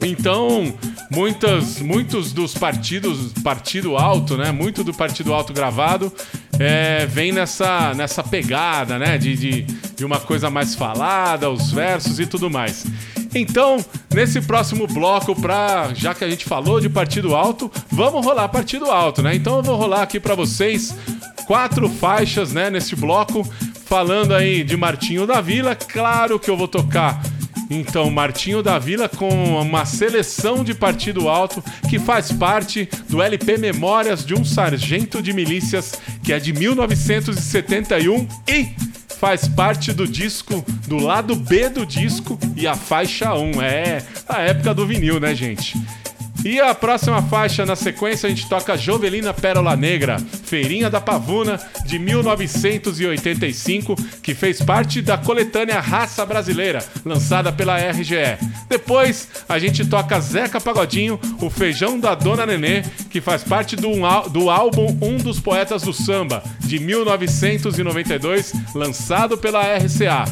Então, 0.00 0.72
muitas, 1.10 1.80
muitos 1.80 2.32
dos 2.32 2.54
partidos, 2.54 3.32
partido 3.42 3.96
alto, 3.96 4.36
né? 4.36 4.52
Muito 4.52 4.84
do 4.84 4.94
partido 4.94 5.34
alto 5.34 5.52
gravado 5.52 6.12
é, 6.58 7.06
vem 7.06 7.32
nessa, 7.32 7.92
nessa 7.94 8.22
pegada, 8.22 8.98
né? 8.98 9.18
De, 9.18 9.36
de, 9.36 9.62
de 9.96 10.04
uma 10.04 10.20
coisa 10.20 10.48
mais 10.48 10.74
falada, 10.74 11.50
os 11.50 11.72
versos 11.72 12.20
e 12.20 12.26
tudo 12.26 12.48
mais. 12.48 12.86
Então, 13.34 13.84
nesse 14.12 14.40
próximo 14.40 14.86
bloco, 14.86 15.40
pra, 15.40 15.90
já 15.94 16.14
que 16.14 16.24
a 16.24 16.30
gente 16.30 16.44
falou 16.44 16.80
de 16.80 16.88
partido 16.88 17.34
alto, 17.34 17.70
vamos 17.90 18.24
rolar 18.24 18.48
partido 18.48 18.86
alto, 18.86 19.22
né? 19.22 19.34
Então 19.34 19.56
eu 19.56 19.62
vou 19.62 19.76
rolar 19.76 20.02
aqui 20.02 20.18
para 20.18 20.34
vocês 20.34 20.96
quatro 21.46 21.88
faixas, 21.88 22.52
né, 22.52 22.70
nesse 22.70 22.94
bloco, 22.94 23.44
falando 23.86 24.34
aí 24.34 24.62
de 24.62 24.76
Martinho 24.76 25.26
da 25.26 25.40
Vila. 25.40 25.74
Claro 25.74 26.38
que 26.38 26.50
eu 26.50 26.56
vou 26.56 26.68
tocar 26.68 27.20
então, 27.70 28.10
Martinho 28.10 28.64
da 28.64 28.80
Vila 28.80 29.08
com 29.08 29.28
uma 29.60 29.86
seleção 29.86 30.64
de 30.64 30.74
partido 30.74 31.28
alto 31.28 31.62
que 31.88 32.00
faz 32.00 32.32
parte 32.32 32.88
do 33.08 33.22
LP 33.22 33.58
Memórias 33.58 34.26
de 34.26 34.34
um 34.34 34.44
Sargento 34.44 35.22
de 35.22 35.32
Milícias, 35.32 35.94
que 36.24 36.32
é 36.32 36.40
de 36.40 36.52
1971 36.52 38.26
e 38.48 38.68
faz 39.20 39.46
parte 39.46 39.92
do 39.92 40.08
disco, 40.08 40.64
do 40.88 40.96
lado 40.96 41.36
B 41.36 41.68
do 41.68 41.86
disco 41.86 42.36
e 42.56 42.66
a 42.66 42.74
faixa 42.74 43.34
1. 43.34 43.62
É 43.62 44.02
a 44.28 44.40
época 44.40 44.74
do 44.74 44.84
vinil, 44.84 45.20
né, 45.20 45.32
gente? 45.32 45.78
E 46.44 46.58
a 46.58 46.74
próxima 46.74 47.20
faixa 47.22 47.66
na 47.66 47.76
sequência 47.76 48.26
a 48.26 48.30
gente 48.30 48.48
toca 48.48 48.76
Jovelina 48.76 49.34
Pérola 49.34 49.76
Negra, 49.76 50.16
Feirinha 50.44 50.88
da 50.88 51.00
Pavuna, 51.00 51.60
de 51.84 51.98
1985, 51.98 53.94
que 54.22 54.34
fez 54.34 54.62
parte 54.62 55.02
da 55.02 55.18
coletânea 55.18 55.80
Raça 55.80 56.24
Brasileira, 56.24 56.82
lançada 57.04 57.52
pela 57.52 57.76
RGE. 57.78 58.38
Depois 58.68 59.28
a 59.48 59.58
gente 59.58 59.84
toca 59.84 60.18
Zeca 60.18 60.60
Pagodinho, 60.60 61.20
o 61.42 61.50
Feijão 61.50 62.00
da 62.00 62.14
Dona 62.14 62.46
Nenê, 62.46 62.82
que 63.10 63.20
faz 63.20 63.44
parte 63.44 63.76
do, 63.76 63.90
do 64.30 64.48
álbum 64.48 64.96
Um 65.02 65.18
dos 65.18 65.38
Poetas 65.38 65.82
do 65.82 65.92
Samba, 65.92 66.42
de 66.60 66.78
1992, 66.78 68.54
lançado 68.74 69.36
pela 69.36 69.60
RCA. 69.76 70.24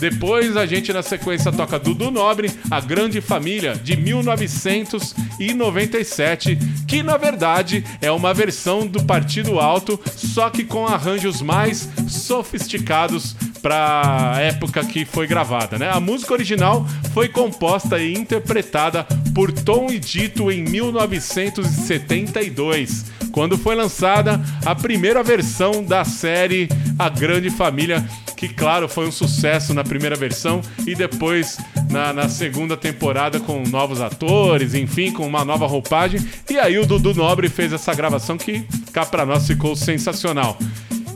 Depois 0.00 0.56
a 0.56 0.64
gente 0.66 0.92
na 0.92 1.02
sequência 1.02 1.52
toca 1.52 1.78
Dudu 1.78 2.10
Nobre, 2.10 2.50
A 2.70 2.80
Grande 2.80 3.20
Família, 3.20 3.74
de 3.74 3.96
1997, 3.96 6.58
que 6.86 7.02
na 7.02 7.16
verdade 7.16 7.82
é 8.00 8.08
uma 8.10 8.34
versão 8.34 8.86
do 8.86 9.02
Partido 9.02 9.58
Alto, 9.58 9.98
só 10.14 10.48
que 10.50 10.64
com 10.64 10.86
arranjos 10.86 11.42
mais 11.42 11.88
sofisticados 12.08 13.34
para 13.62 14.36
época 14.40 14.84
que 14.84 15.04
foi 15.04 15.26
gravada, 15.26 15.76
né? 15.78 15.90
A 15.90 15.98
música 15.98 16.32
original 16.32 16.86
foi 17.12 17.28
composta 17.28 17.98
e 17.98 18.14
interpretada 18.14 19.04
por 19.34 19.50
Tom 19.50 19.88
e 19.90 19.98
Dito 19.98 20.52
em 20.52 20.62
1972, 20.62 23.06
quando 23.36 23.58
foi 23.58 23.74
lançada 23.74 24.40
a 24.64 24.74
primeira 24.74 25.22
versão 25.22 25.84
da 25.84 26.06
série 26.06 26.70
A 26.98 27.10
Grande 27.10 27.50
Família, 27.50 28.02
que 28.34 28.48
claro 28.48 28.88
foi 28.88 29.06
um 29.06 29.12
sucesso 29.12 29.74
na 29.74 29.84
primeira 29.84 30.16
versão 30.16 30.62
e 30.86 30.94
depois 30.94 31.58
na, 31.90 32.14
na 32.14 32.30
segunda 32.30 32.78
temporada 32.78 33.38
com 33.38 33.62
novos 33.64 34.00
atores, 34.00 34.72
enfim, 34.72 35.12
com 35.12 35.26
uma 35.26 35.44
nova 35.44 35.66
roupagem. 35.66 36.18
E 36.48 36.58
aí 36.58 36.78
o 36.78 36.86
Dudu 36.86 37.12
Nobre 37.12 37.50
fez 37.50 37.74
essa 37.74 37.92
gravação 37.92 38.38
que 38.38 38.66
cá 38.90 39.04
para 39.04 39.26
nós 39.26 39.46
ficou 39.46 39.76
sensacional. 39.76 40.56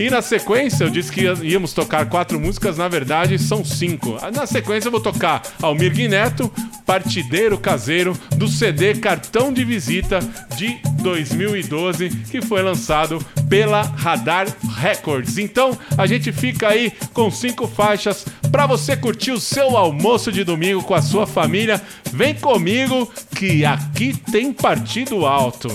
E 0.00 0.08
na 0.08 0.22
sequência, 0.22 0.84
eu 0.84 0.88
disse 0.90 1.12
que 1.12 1.22
íamos 1.42 1.74
tocar 1.74 2.06
quatro 2.08 2.40
músicas, 2.40 2.78
na 2.78 2.88
verdade 2.88 3.38
são 3.38 3.62
cinco. 3.62 4.18
Na 4.34 4.46
sequência, 4.46 4.88
eu 4.88 4.92
vou 4.92 5.00
tocar 5.00 5.42
Almir 5.60 5.92
Guineto, 5.92 6.50
Partideiro 6.90 7.56
Caseiro, 7.56 8.18
do 8.36 8.48
CD 8.48 8.94
Cartão 8.94 9.52
de 9.52 9.64
Visita 9.64 10.18
de 10.56 10.76
2012, 11.00 12.10
que 12.28 12.42
foi 12.42 12.62
lançado 12.62 13.24
pela 13.48 13.82
Radar 13.82 14.48
Records. 14.76 15.38
Então, 15.38 15.78
a 15.96 16.04
gente 16.04 16.32
fica 16.32 16.66
aí 16.66 16.92
com 17.14 17.30
cinco 17.30 17.68
faixas 17.68 18.26
para 18.50 18.66
você 18.66 18.96
curtir 18.96 19.30
o 19.30 19.38
seu 19.38 19.76
almoço 19.76 20.32
de 20.32 20.42
domingo 20.42 20.82
com 20.82 20.92
a 20.92 21.00
sua 21.00 21.28
família. 21.28 21.80
Vem 22.12 22.34
comigo 22.34 23.08
que 23.36 23.64
aqui 23.64 24.12
tem 24.32 24.52
partido 24.52 25.24
alto. 25.24 25.68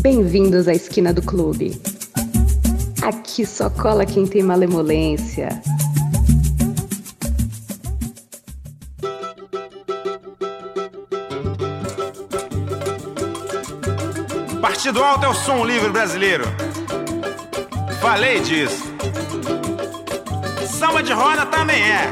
Bem-vindos 0.00 0.66
à 0.68 0.72
esquina 0.72 1.12
do 1.12 1.20
clube. 1.20 1.78
Aqui 3.02 3.44
só 3.44 3.68
cola 3.68 4.06
quem 4.06 4.26
tem 4.26 4.42
malemolência. 4.42 5.50
Partido 14.86 15.02
Alto 15.02 15.26
é 15.26 15.28
o 15.28 15.34
som 15.34 15.64
livre 15.64 15.90
brasileiro. 15.90 16.44
Falei 18.00 18.38
disso. 18.38 18.84
Samba 20.64 21.02
de 21.02 21.12
roda 21.12 21.44
também 21.46 21.82
é. 21.82 22.08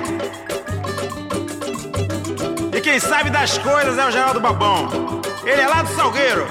E 2.76 2.80
quem 2.80 2.98
sabe 2.98 3.30
das 3.30 3.56
coisas 3.58 3.96
é 3.96 4.04
o 4.04 4.10
Geraldo 4.10 4.40
Babão. 4.40 4.88
Ele 5.44 5.62
é 5.62 5.68
lá 5.68 5.82
do 5.82 5.94
Salgueiro. 5.94 6.48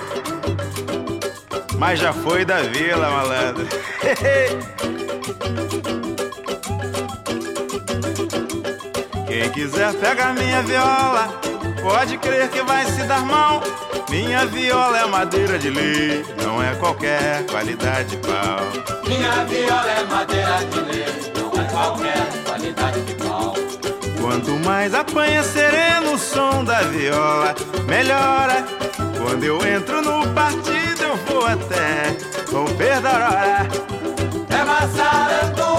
Mas 1.77 1.99
já 1.99 2.13
foi 2.13 2.45
da 2.45 2.61
vila, 2.61 3.09
malandro. 3.09 3.67
Quem 9.27 9.49
quiser 9.51 9.93
pega 9.95 10.31
minha 10.31 10.61
viola, 10.61 11.27
pode 11.81 12.17
crer 12.17 12.47
que 12.47 12.61
vai 12.61 12.85
se 12.85 13.03
dar 13.03 13.25
mal. 13.25 13.61
Minha 14.13 14.45
viola 14.45 14.99
é 14.99 15.05
madeira 15.07 15.57
de 15.57 15.71
lei, 15.71 16.23
não 16.43 16.61
é 16.61 16.75
qualquer 16.75 17.43
qualidade 17.47 18.09
de 18.09 18.17
pau. 18.17 18.59
Minha 19.07 19.43
viola 19.45 19.89
é 19.89 20.03
madeira 20.03 20.59
de 20.65 20.79
lei, 20.81 21.33
não 21.35 21.51
é 21.59 21.67
qualquer 21.67 22.43
qualidade 22.45 23.01
de 23.01 23.15
pau. 23.15 23.55
Quanto 24.21 24.51
mais 24.59 24.93
apanha 24.93 25.41
sereno 25.41 26.13
o 26.13 26.17
som 26.19 26.63
da 26.63 26.83
viola, 26.83 27.55
melhora. 27.87 28.63
Quando 29.19 29.45
eu 29.45 29.57
entro 29.65 29.99
no 30.03 30.27
partido, 30.35 31.01
eu 31.01 31.17
vou 31.25 31.47
até 31.47 32.15
com 32.51 32.65
hora. 32.65 33.67
É 34.47 34.63
Massaranduba, 34.63 35.72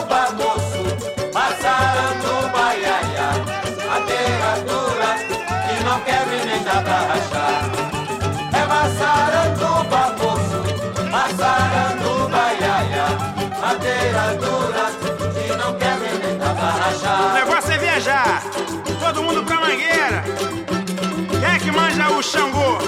Xangô? 22.24 22.78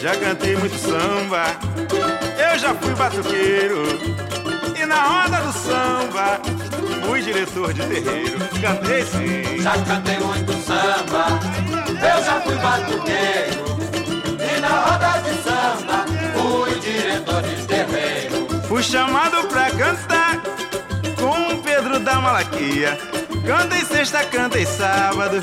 Já 0.00 0.16
cantei 0.16 0.56
muito 0.56 0.76
samba, 0.76 1.44
eu 2.52 2.58
já 2.58 2.74
fui 2.74 2.94
batuqueiro. 2.94 3.84
E 4.76 4.84
na 4.84 4.96
roda 4.96 5.36
do 5.42 5.52
samba, 5.52 6.40
fui 7.06 7.22
diretor 7.22 7.72
de 7.72 7.82
terreiro. 7.82 8.38
Cantei 8.60 9.04
sim. 9.04 9.62
Já 9.62 9.72
cantei 9.84 10.18
muito 10.18 10.52
samba, 10.64 11.38
eu 11.88 12.24
já 12.24 12.40
fui 12.40 12.56
batuqueiro. 12.56 13.64
E 14.40 14.60
na 14.60 14.68
roda 14.68 15.20
de 15.20 15.42
samba, 15.42 16.04
fui 16.34 16.80
diretor 16.80 17.42
de 17.42 17.66
terreiro. 17.66 18.48
Fui 18.66 18.82
chamado 18.82 19.46
pra 19.48 19.70
cantar 19.70 20.40
com 21.16 21.54
o 21.54 21.62
Pedro 21.62 22.00
da 22.00 22.16
Malaquia. 22.16 22.98
Cantei 23.46 23.84
sexta, 23.84 24.24
cantei 24.24 24.66
sábado, 24.66 25.40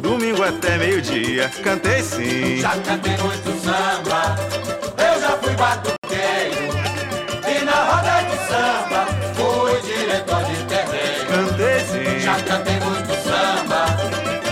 domingo 0.00 0.42
até 0.42 0.76
meio-dia. 0.78 1.48
Cantei 1.62 2.02
sim. 2.02 2.56
Já 2.60 2.70
cantei 2.70 3.16
muito 3.16 3.64
samba, 3.64 4.36
eu 4.98 5.20
já 5.20 5.30
fui 5.38 5.54
batuqueiro. 5.54 6.74
E 7.46 7.64
na 7.64 7.72
roda 7.72 8.22
de 8.28 8.36
samba, 8.48 9.06
fui 9.34 9.80
diretor 9.82 10.44
de 10.44 10.56
terreiro. 10.64 11.26
Cantei 11.28 11.80
sim. 11.80 12.20
Já 12.20 12.34
cantei 12.42 12.80
muito 12.80 13.14
samba, 13.22 13.86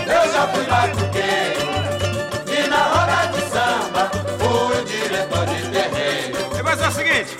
eu 0.07 0.33
já 0.33 0.47
fui 0.47 0.63
batuqueiro. 0.65 1.63
E 2.47 2.67
na 2.67 2.77
roda 2.77 3.27
de 3.33 3.41
samba, 3.51 4.11
fui 4.39 4.85
diretor 4.85 5.45
de 5.45 5.69
terreiro. 5.69 6.55
Negócio 6.55 6.85
é 6.85 6.87
o 6.87 6.91
seguinte: 6.91 7.37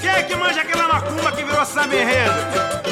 quem 0.00 0.10
é 0.10 0.22
que 0.22 0.34
manja 0.34 0.60
aquela 0.62 0.88
macumba 0.88 1.32
que 1.32 1.44
virou 1.44 1.64
samba 1.64 1.94
enredo? 1.94 2.83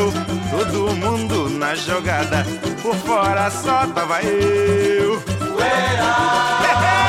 eu, 0.00 0.12
todo 0.50 0.94
mundo 0.96 1.50
na 1.50 1.74
jogada, 1.74 2.46
por 2.82 2.94
fora 2.96 3.50
só 3.50 3.86
tava 3.88 4.22
eu. 4.22 5.20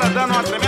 tá 0.00 0.08
dando 0.08 0.32
uma 0.32 0.42
tremenda. 0.42 0.59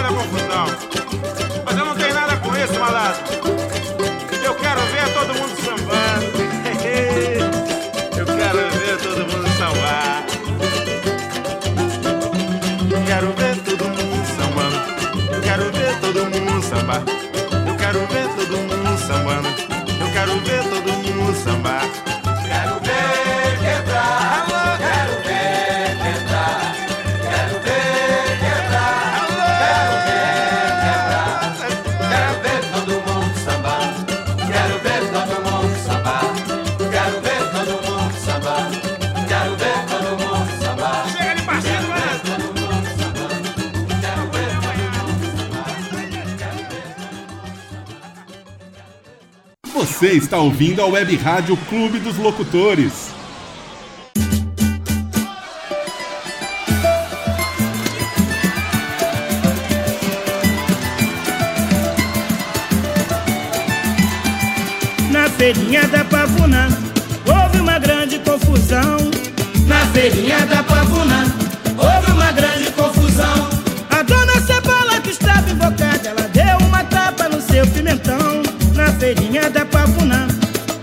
Você 50.02 50.14
está 50.14 50.36
ouvindo 50.36 50.82
a 50.82 50.86
Web 50.86 51.14
Rádio 51.14 51.56
Clube 51.68 52.00
dos 52.00 52.16
Locutores. 52.16 53.10
Na 65.12 65.28
feirinha 65.30 65.86
da 65.86 66.04
Pavuna 66.04 66.66
houve 67.24 67.60
uma 67.60 67.78
grande 67.78 68.18
confusão. 68.18 68.96
Na 69.68 69.86
feirinha 69.92 70.44
da 70.46 70.64
Pavuna 70.64 71.32
houve 71.78 72.10
uma 72.10 72.32
grande 72.32 72.72
confusão. 72.72 73.50
A 73.88 74.02
dona 74.02 74.40
Cebola 74.40 75.00
que 75.00 75.10
estava 75.10 75.48
invocada, 75.48 76.08
ela 76.08 76.26
deu 76.26 76.66
uma 76.66 76.82
tapa 76.82 77.28
no 77.28 77.40
seu 77.40 77.64
pimentão 77.68 78.21
feirinha 79.02 79.50
da 79.50 79.64
Pavuna 79.64 80.28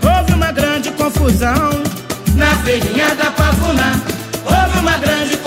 houve 0.04 0.34
uma 0.34 0.52
grande 0.52 0.90
confusão. 0.90 1.70
Na 2.36 2.54
feirinha 2.56 3.14
da 3.14 3.30
Pavuna 3.30 3.98
houve 4.44 4.78
uma 4.78 4.98
grande 4.98 5.38
confusão. 5.38 5.39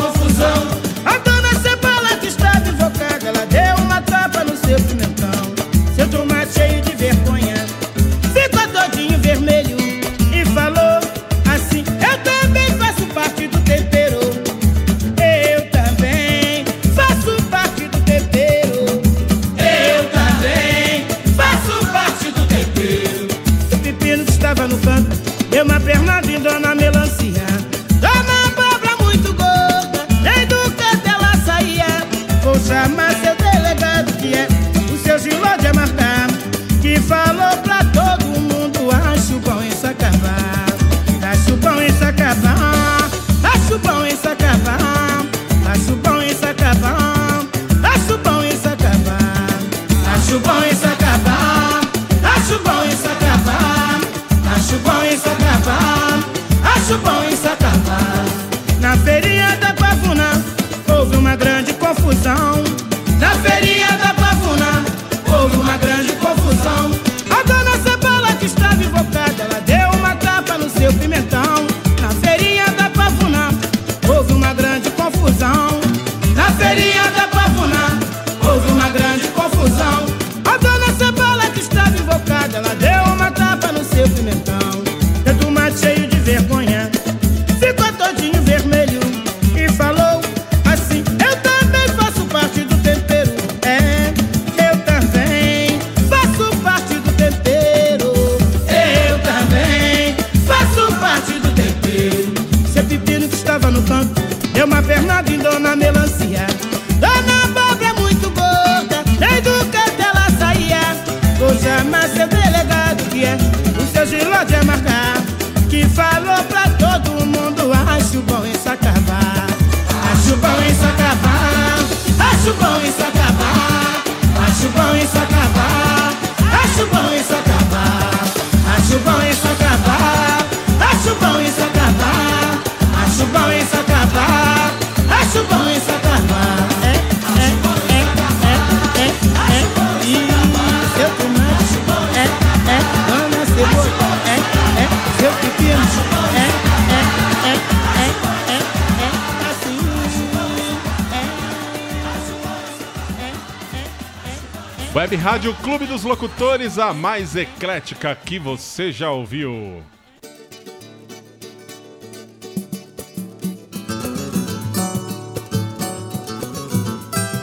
Rádio 155.24 155.56
Clube 155.64 155.86
dos 155.86 156.04
Locutores, 156.04 156.78
a 156.78 156.94
mais 156.94 157.34
eclética 157.38 158.14
que 158.14 158.38
você 158.38 158.92
já 158.92 159.10
ouviu. 159.10 159.82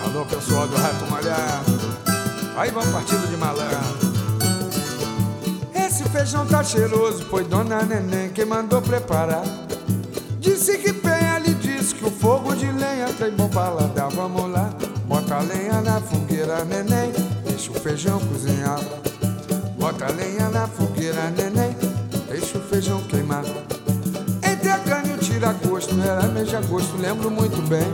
Alô, 0.05 0.27
pessoal 0.27 0.69
do 0.69 0.77
Rato 0.77 1.07
Malhado. 1.11 1.81
Aí 2.59 2.71
vamos 2.71 2.91
partido 2.91 3.27
de 3.27 3.37
malandro. 3.39 3.79
Esse 5.75 6.07
feijão 6.11 6.47
tá 6.47 6.63
cheiroso, 6.63 7.25
foi 7.31 7.45
Dona 7.45 7.83
Neném 7.83 8.29
quem 8.29 8.45
mandou 8.45 8.83
preparar. 8.83 9.45
Disse 10.39 10.77
que 10.77 10.93
Penha 10.93 11.39
lhe 11.39 11.55
disse 11.55 11.95
que 11.95 12.05
o 12.05 12.11
fogo 12.11 12.55
de 12.55 12.67
lenha 12.67 13.07
tem 13.19 13.31
bom 13.31 13.49
paladar. 13.49 14.11
Vamos 14.11 14.51
lá, 14.51 14.69
bota 15.07 15.37
a 15.37 15.41
lenha 15.41 15.81
na 15.81 15.99
fogueira, 15.99 16.63
neném, 16.67 17.11
feijão 17.81 18.21
cozinhar. 18.21 18.79
Bota 19.79 20.07
a 20.07 20.11
lenha 20.11 20.51
na 20.51 20.69
fogueira, 20.69 21.31
neném, 21.31 21.75
deixa 22.29 22.59
o 22.59 22.61
feijão 22.61 23.03
queimar. 23.05 23.45
Entre 24.43 24.69
a 24.69 24.79
carne 24.79 25.11
e 25.11 25.15
o 25.15 25.19
tira-gosto, 25.19 25.99
era 26.03 26.29
mês 26.29 26.49
de 26.49 26.57
agosto, 26.57 26.97
lembro 26.99 27.31
muito 27.31 27.57
bem. 27.69 27.89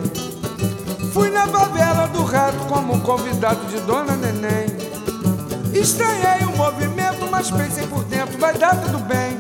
Fui 1.13 1.31
na 1.31 1.47
favela 1.47 2.09
do 2.09 2.25
rato 2.25 2.59
como 2.67 3.01
convidado 3.03 3.65
de 3.67 3.79
Dona 3.81 4.17
Neném. 4.17 4.67
Estranhei 5.73 6.45
o 6.47 6.57
movimento, 6.57 7.29
mas 7.31 7.51
pensei 7.51 7.87
por 7.87 8.03
dentro, 8.05 8.37
vai 8.39 8.59
dar 8.59 8.81
tudo 8.83 8.99
bem. 8.99 9.39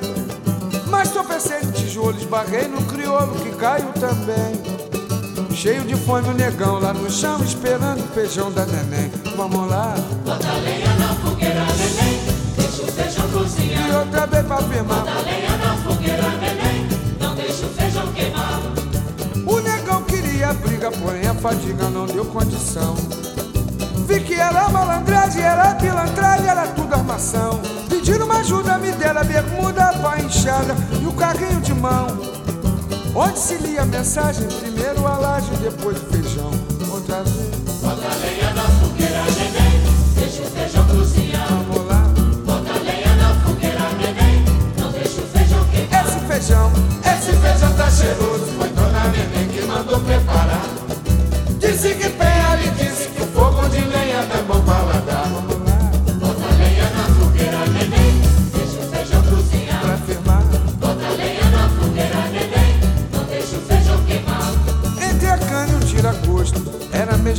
Mas 0.88 1.10
tropecei 1.10 1.60
no 1.60 1.72
tijolo, 1.72 2.16
esbarrei 2.16 2.68
no 2.68 2.82
crioulo 2.82 3.34
que 3.40 3.50
caiu 3.56 3.92
também. 3.94 4.65
Cheio 5.66 5.82
de 5.82 5.96
fome 5.96 6.28
o 6.28 6.32
negão 6.32 6.78
lá 6.78 6.94
no 6.94 7.10
chão, 7.10 7.42
esperando 7.42 7.98
o 7.98 8.06
feijão 8.14 8.52
da 8.52 8.64
neném. 8.66 9.10
Vamos 9.36 9.68
lá. 9.68 9.96
Bota 10.24 10.48
a 10.48 10.58
lenha 10.58 10.94
na 10.94 11.08
fogueira, 11.16 11.66
neném, 11.76 12.20
deixa 12.56 12.82
o 12.82 12.86
feijão 12.86 13.28
cozinhar. 13.30 13.88
E 13.88 13.96
outra 13.96 14.26
vez 14.28 14.46
pra 14.46 14.58
firmar. 14.58 15.00
Bota 15.00 15.10
a 15.10 15.22
lenha 15.22 15.56
na 15.56 15.76
fogueira, 15.78 16.28
neném, 16.40 16.88
não 17.18 17.34
deixa 17.34 17.66
o 17.66 17.68
feijão 17.70 18.06
queimar. 18.12 18.60
O 19.44 19.58
negão 19.58 20.04
queria 20.04 20.52
briga, 20.52 20.92
porém 20.92 21.26
a 21.26 21.34
fadiga 21.34 21.90
não 21.90 22.06
deu 22.06 22.24
condição. 22.26 22.94
Vi 24.06 24.20
que 24.20 24.34
era 24.34 24.68
malandragem, 24.68 25.42
era 25.42 25.74
pilantragem, 25.74 26.46
era 26.46 26.68
tudo 26.68 26.94
armação. 26.94 27.60
Pediram 27.88 28.26
uma 28.26 28.38
ajuda, 28.38 28.78
me 28.78 28.92
deram 28.92 29.20
a 29.20 29.24
bermuda, 29.24 29.90
a 30.08 30.20
inchada 30.20 30.76
e 31.02 31.06
o 31.06 31.12
carrinho 31.12 31.60
de 31.60 31.74
mão. 31.74 32.45
Onde 33.18 33.38
se 33.38 33.54
lia 33.54 33.80
a 33.80 33.86
mensagem, 33.86 34.46
primeiro 34.60 35.06
a 35.06 35.16
laje, 35.16 35.50
depois 35.62 35.96
o 35.96 36.06
feijão. 36.12 36.50
Outra 36.92 37.22
vez. 37.22 37.80
Bota 37.80 38.08
a 38.08 38.14
lenha 38.16 38.52
na 38.52 38.62
fogueira, 38.62 39.22
neném, 39.38 39.80
deixa 40.16 40.42
o 40.42 40.50
feijão 40.50 40.86
cozinhar. 40.86 41.48
Vamos 41.48 41.86
lá. 41.86 42.02
Bota 42.44 42.74
a 42.74 42.78
lenha 42.82 43.16
na 43.16 43.34
fogueira, 43.40 43.88
neném, 43.96 44.44
não 44.78 44.92
deixa 44.92 45.22
o 45.22 45.26
feijão 45.28 45.64
queimar. 45.64 46.06
Esse 46.06 46.18
feijão, 46.26 46.70
esse 47.00 47.32
feijão 47.38 47.72
tá 47.72 47.90
cheiroso, 47.90 48.46
foi 48.58 48.68
Dona 48.68 49.04
Neném 49.08 49.48
que 49.48 49.62
mandou 49.62 49.98
preparar. 50.00 50.66
Disse 51.58 51.94
que 51.94 52.10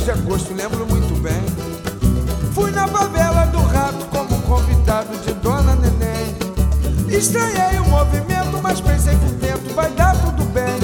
de 0.08 0.12
agosto, 0.12 0.54
lembro 0.54 0.86
muito 0.86 1.20
bem. 1.20 1.42
Fui 2.54 2.70
na 2.70 2.88
favela 2.88 3.44
do 3.48 3.58
rato 3.58 4.06
como 4.06 4.40
convidado 4.42 5.14
de 5.18 5.34
Dona 5.34 5.76
Neném. 5.76 6.34
Estranhei 7.10 7.78
o 7.78 7.84
movimento, 7.84 8.58
mas 8.62 8.80
pensei 8.80 9.14
por 9.16 9.32
dentro, 9.32 9.74
vai 9.74 9.90
dar 9.90 10.16
tudo 10.22 10.44
bem. 10.44 10.78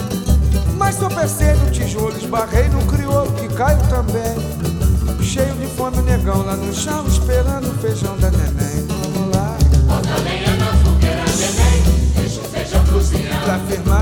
Mas 0.76 0.96
tropecei 0.96 1.54
no 1.54 1.70
tijolo, 1.70 2.14
esbarrei 2.18 2.68
no 2.68 2.84
crioulo 2.84 3.32
que 3.32 3.48
caiu 3.54 3.78
também. 3.88 5.22
Cheio 5.22 5.54
de 5.54 5.68
fome 5.68 6.00
o 6.00 6.02
negão 6.02 6.44
lá 6.44 6.54
no 6.56 6.74
chão, 6.74 7.06
esperando 7.06 7.70
o 7.70 7.74
feijão 7.78 8.18
da 8.18 8.30
neném. 8.30 8.87
Vamos 8.88 9.34
lá. 9.34 9.56
Bota 9.87 10.12
a 10.12 10.18
lenha 10.18 10.54
na 10.56 10.66
fogueira, 10.84 11.24
neném, 11.24 12.12
deixa 12.14 12.40
o 12.42 12.44
feijão 12.44 12.84
cozinhar. 12.92 13.42
Pra 13.42 13.58
firmar. 13.60 13.93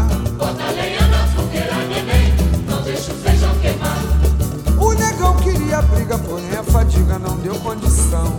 Fadiga 6.73 7.19
não 7.19 7.37
deu 7.37 7.55
condição. 7.57 8.33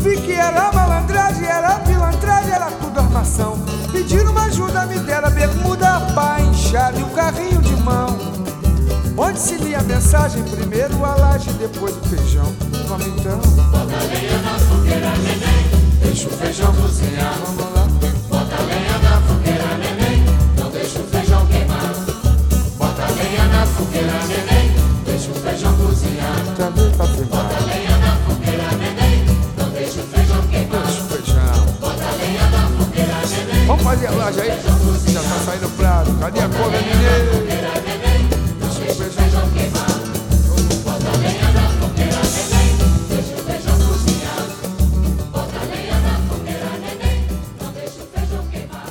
Vi 0.00 0.20
que 0.20 0.32
era 0.32 0.70
malandragem, 0.70 1.46
era 1.46 1.78
pilantragem, 1.80 2.52
era 2.52 2.70
tudo 2.72 3.00
armação. 3.00 3.58
Pediram 3.90 4.32
uma 4.32 4.44
ajuda, 4.44 4.84
me 4.84 4.98
deram 4.98 5.30
bermuda, 5.30 6.00
pá 6.14 6.40
inchada 6.40 6.98
e 7.00 7.02
o 7.02 7.06
carrinho 7.06 7.62
de 7.62 7.74
mão. 7.76 8.18
Onde 9.16 9.38
se 9.38 9.56
lia 9.56 9.78
a 9.78 9.82
mensagem, 9.82 10.42
primeiro 10.42 11.02
a 11.04 11.14
laje, 11.14 11.50
depois 11.54 11.96
o 11.96 12.00
feijão. 12.02 12.52
Vamos 12.86 13.06
então. 13.06 13.38
Bota 13.70 13.96
lenha 14.12 14.38
na 14.42 14.58
fogueira, 14.58 15.10
neném, 15.16 16.00
Deixa 16.02 16.28
o 16.28 16.32
feijão 16.32 16.74
cozinhar, 16.74 17.34
vamos 17.46 17.74
lá. 17.74 17.81
Já 35.22 35.28
tá 35.28 35.38
saindo 35.44 35.68
prato. 35.76 36.12
Cadê 36.18 36.40
a 36.40 36.48
couve, 36.48 36.76
mineiro? 36.78 37.46
Deixa 38.58 38.80
o 38.80 39.10
feijão 39.10 39.50
queimar. 39.50 39.86
Bota 45.32 45.58
na 45.60 46.18
não 47.58 47.72
o 48.02 48.06
feijão 48.06 48.44
queimar. 48.50 48.86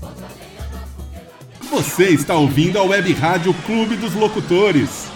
Bota 0.00 0.20
na. 0.20 1.70
Você 1.70 2.04
está 2.10 2.34
ouvindo 2.36 2.78
a 2.78 2.82
Web 2.82 3.12
Rádio 3.14 3.52
Clube 3.66 3.96
dos 3.96 4.14
Locutores. 4.14 5.11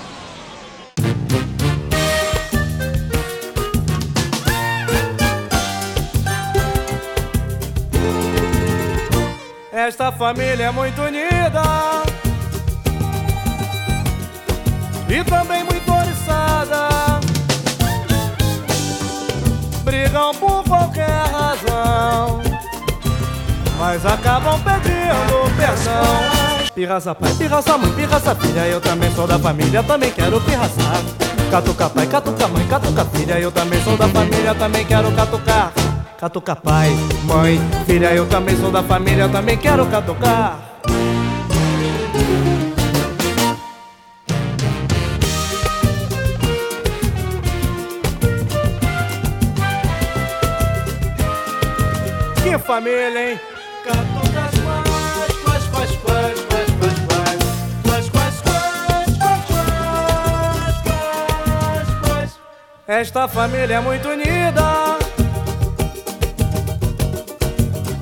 Esta 9.99 10.13
família 10.13 10.65
é 10.65 10.71
muito 10.71 11.01
unida 11.01 11.63
e 15.09 15.25
também 15.25 15.65
muito 15.65 15.91
oriçada. 15.91 17.19
Brigam 19.83 20.35
por 20.35 20.63
qualquer 20.65 21.09
razão, 21.33 22.43
mas 23.79 24.05
acabam 24.05 24.61
pedindo 24.61 25.57
perdão. 25.57 26.71
Pirraça 26.75 27.15
pai, 27.15 27.33
pirraça 27.33 27.79
mãe, 27.79 27.93
pirraça 27.93 28.35
filha, 28.35 28.67
eu 28.67 28.83
também 28.83 29.11
sou 29.15 29.27
da 29.27 29.39
família, 29.39 29.83
também 29.83 30.11
quero 30.11 30.39
pirraçar. 30.43 31.03
Catuca 31.51 31.89
pai, 31.89 32.07
catuca 32.07 32.49
mãe, 32.49 32.67
catuca 32.67 33.03
filha, 33.07 33.41
eu 33.41 33.51
também 33.51 33.83
sou 33.83 33.97
da 33.97 34.07
família, 34.09 34.55
também 34.55 34.85
quero 34.85 35.11
catucar. 35.13 35.73
Catuca 36.27 36.57
pai, 36.57 36.91
mãe, 37.23 37.61
filha, 37.87 38.13
eu 38.13 38.27
também 38.27 38.57
sou 38.57 38.73
da 38.73 38.83
família, 38.83 39.23
eu 39.23 39.31
também 39.31 39.57
quero 39.57 39.87
catucar. 39.87 40.59
Que 52.43 52.59
família, 52.59 53.31
hein? 53.31 53.41
Quais, 53.85 54.01
quais, 54.33 55.71
quais, 55.71 55.71
quais, 55.71 55.71
quais, 55.71 55.93
quais, 55.95 55.97
quais, 56.03 57.31
quais, 57.85 58.11
quais, 58.11 58.41
quais, 58.41 58.41
quais, 58.41 59.23
quais, 60.57 60.83
quais, 60.83 61.89
quais. 62.01 62.33
Esta 62.89 63.29
família 63.29 63.77
é 63.77 63.81
muito 63.81 64.09
unida 64.09 64.86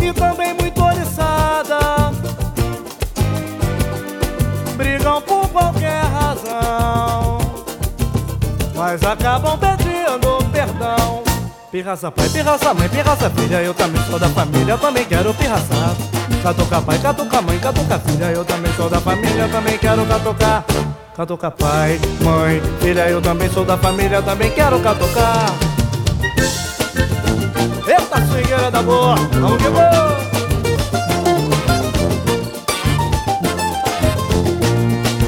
e 0.05 0.13
também 0.13 0.55
muito 0.55 0.83
oriçada. 0.83 1.79
Brigam 4.77 5.23
por 5.23 5.49
qualquer 5.49 6.03
razão, 6.05 7.39
mas 8.75 9.03
acabam 9.03 9.59
pedindo 9.59 10.45
perdão. 10.53 11.23
Pirraça 11.71 12.11
pai, 12.11 12.29
pirraça 12.29 12.75
mãe, 12.75 12.89
pirraça 12.89 13.31
filha, 13.31 13.63
eu 13.63 13.75
também 13.75 14.01
sou 14.05 14.19
da 14.19 14.29
família, 14.29 14.79
também 14.79 15.05
quero 15.05 15.35
pirraçar. 15.35 15.95
Catuca 16.43 16.81
pai, 16.83 16.99
catuca 16.99 17.43
mãe, 17.43 17.59
catuca 17.59 17.99
filha, 17.99 18.27
eu 18.27 18.45
também 18.45 18.73
sou 18.75 18.89
da 18.89 19.01
família, 19.01 19.49
também 19.49 19.79
quero 19.79 20.07
catucar. 20.07 20.65
Catuca 21.17 21.51
pai, 21.51 22.01
mãe, 22.23 22.61
filha, 22.81 23.09
eu 23.09 23.21
também 23.23 23.49
sou 23.51 23.65
da 23.65 23.77
família, 23.79 24.21
também 24.23 24.51
quero 24.51 24.79
catucar. 24.81 25.47
Eita, 27.97 28.27
swingueira 28.27 28.71
da 28.73 28.83
boa, 28.83 29.15
vamos 29.15 29.63
que 29.63 29.69
vamos! 29.69 30.15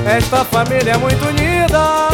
Esta 0.05 0.45
família 0.45 0.93
é 0.93 0.97
muito 0.97 1.25
unida. 1.27 2.09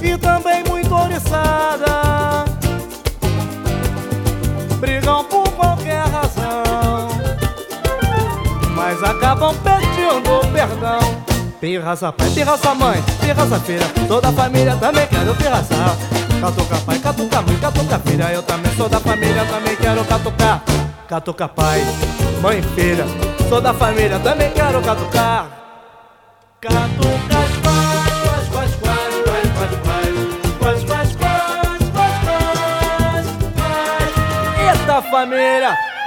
E 0.00 0.16
também 0.16 0.64
muito 0.68 0.94
oriçada. 0.94 2.44
Brigam 4.78 5.24
por 5.24 5.46
qualquer 5.52 6.02
razão. 6.06 7.08
Mas 8.74 9.02
acabam 9.02 9.54
pedindo 9.56 10.40
perdão. 10.52 11.00
Pirraça 11.60 12.10
pai, 12.10 12.30
pirraça 12.30 12.74
mãe, 12.74 13.02
pirraça 13.20 13.60
filha. 13.60 13.86
Toda 14.08 14.28
a 14.28 14.32
família 14.32 14.76
também 14.76 15.06
quero 15.06 15.34
pirraçar 15.34 16.19
Catuca 16.40 16.76
pai, 16.86 16.98
catuca 16.98 17.42
mãe, 17.42 17.56
catuca 17.58 17.98
filha. 17.98 18.32
Eu 18.32 18.42
também 18.42 18.72
sou 18.74 18.88
da 18.88 18.98
família, 18.98 19.44
também 19.44 19.76
quero 19.76 20.02
catucar. 20.06 20.62
Catuca 21.06 21.46
pai, 21.48 21.82
mãe 22.40 22.62
filha. 22.74 23.04
Sou 23.46 23.60
da 23.60 23.74
família, 23.74 24.18
também 24.20 24.50
quero 24.52 24.80
catucar. 24.80 25.46
Catuca 26.62 27.38
as 27.38 27.56
quais, 27.60 28.48
quais, 28.48 28.48
quais, 28.48 28.74
quais, 28.76 29.14
quais, 29.22 29.50
quais 29.52 29.90
Quais, 30.58 30.84
quais, 30.84 31.16
quais, 31.16 31.90
quais, 31.90 32.26
quais, 32.72 33.26
quais 33.56 34.80
Eita 34.80 35.02
família! 35.10 35.99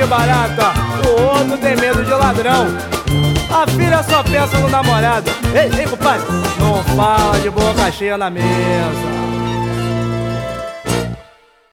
De 0.00 0.06
barata, 0.06 0.72
o 1.06 1.22
outro 1.22 1.58
tem 1.58 1.76
medo 1.76 2.02
de 2.02 2.10
ladrão 2.10 2.66
a 3.52 3.66
filha 3.66 4.02
só 4.04 4.22
pensa 4.22 4.58
no 4.58 4.68
namorado. 4.68 5.28
Ei, 5.52 5.80
ei, 5.80 5.86
compadre, 5.86 6.24
não 6.58 6.82
fala 6.96 7.38
de 7.40 7.50
boca 7.50 7.90
cheia 7.90 8.16
na 8.16 8.30
mesa. 8.30 8.46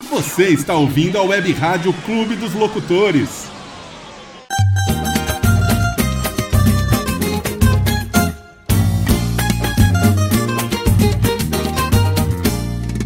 Você 0.10 0.48
está 0.48 0.74
ouvindo 0.74 1.18
a 1.18 1.22
Web 1.22 1.54
Rádio 1.54 1.94
Clube 2.06 2.36
dos 2.36 2.54
Locutores. 2.56 3.48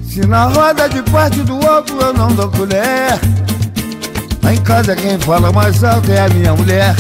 Se 0.04 0.26
na 0.26 0.46
roda 0.46 0.88
de 0.88 1.04
parte 1.12 1.42
do 1.42 1.56
outro 1.56 2.00
eu 2.00 2.14
não 2.14 2.30
dou 2.30 2.50
colher 2.50 3.20
Lá 4.44 4.54
em 4.54 4.62
casa 4.62 4.96
quem 4.96 5.20
fala 5.20 5.52
mais 5.52 5.84
alto 5.84 6.12
é 6.12 6.22
a 6.22 6.30
minha 6.30 6.54
mulher. 6.54 6.96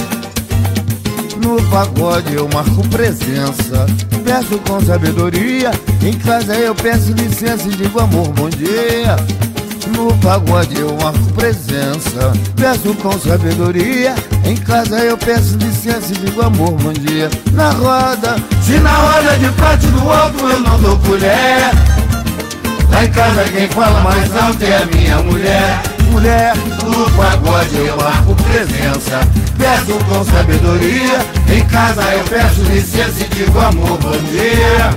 No 1.44 1.62
pagode 1.70 2.36
eu 2.36 2.48
marco 2.54 2.88
presença 2.89 3.86
Peço 4.24 4.60
com 4.60 4.80
sabedoria. 4.82 5.72
Em 6.04 6.14
casa 6.14 6.54
eu 6.56 6.76
peço 6.76 7.12
licença 7.14 7.68
e 7.68 7.72
digo 7.72 8.00
amor, 8.00 8.28
bom 8.30 8.50
dia. 8.50 9.16
No 9.98 10.16
pagode 10.20 10.80
eu 10.80 10.96
marco 11.02 11.34
presença 11.34 12.32
Peço 12.56 12.94
com 12.96 13.12
sabedoria. 13.20 14.14
Em 14.46 14.56
casa 14.56 15.00
eu 15.00 15.18
peço 15.18 15.58
licença 15.58 16.14
e 16.14 16.18
digo 16.18 16.42
amor, 16.42 16.72
bom 16.74 16.94
dia. 16.94 17.30
Na 17.54 17.72
roda, 17.72 18.36
se 18.62 18.74
na 18.74 18.94
roda 18.96 19.38
de 19.38 19.50
parte 19.54 19.88
do 19.88 20.08
outro 20.08 20.48
eu 20.48 20.60
não 20.60 20.80
dou 20.80 20.98
colher. 21.00 21.72
Lá 22.92 23.06
em 23.06 23.12
casa 23.12 23.44
quem 23.46 23.68
fala 23.70 24.00
mais 24.02 24.36
alto 24.36 24.64
é 24.64 24.78
a 24.78 24.86
minha 24.86 25.18
mulher 25.24 25.91
Mulher, 26.12 26.53
no 26.84 27.09
pagode 27.12 27.78
eu 27.78 27.95
marco 27.95 28.36
presença. 28.36 29.22
Peço 29.57 29.97
com 30.05 30.26
sabedoria. 30.26 31.20
Em 31.49 31.66
casa 31.68 32.03
eu 32.14 32.24
peço 32.26 32.62
licença 32.64 33.24
e 33.24 33.36
digo 33.36 33.59
amor, 33.59 33.97
bom 33.97 34.12
dia. 34.30 34.91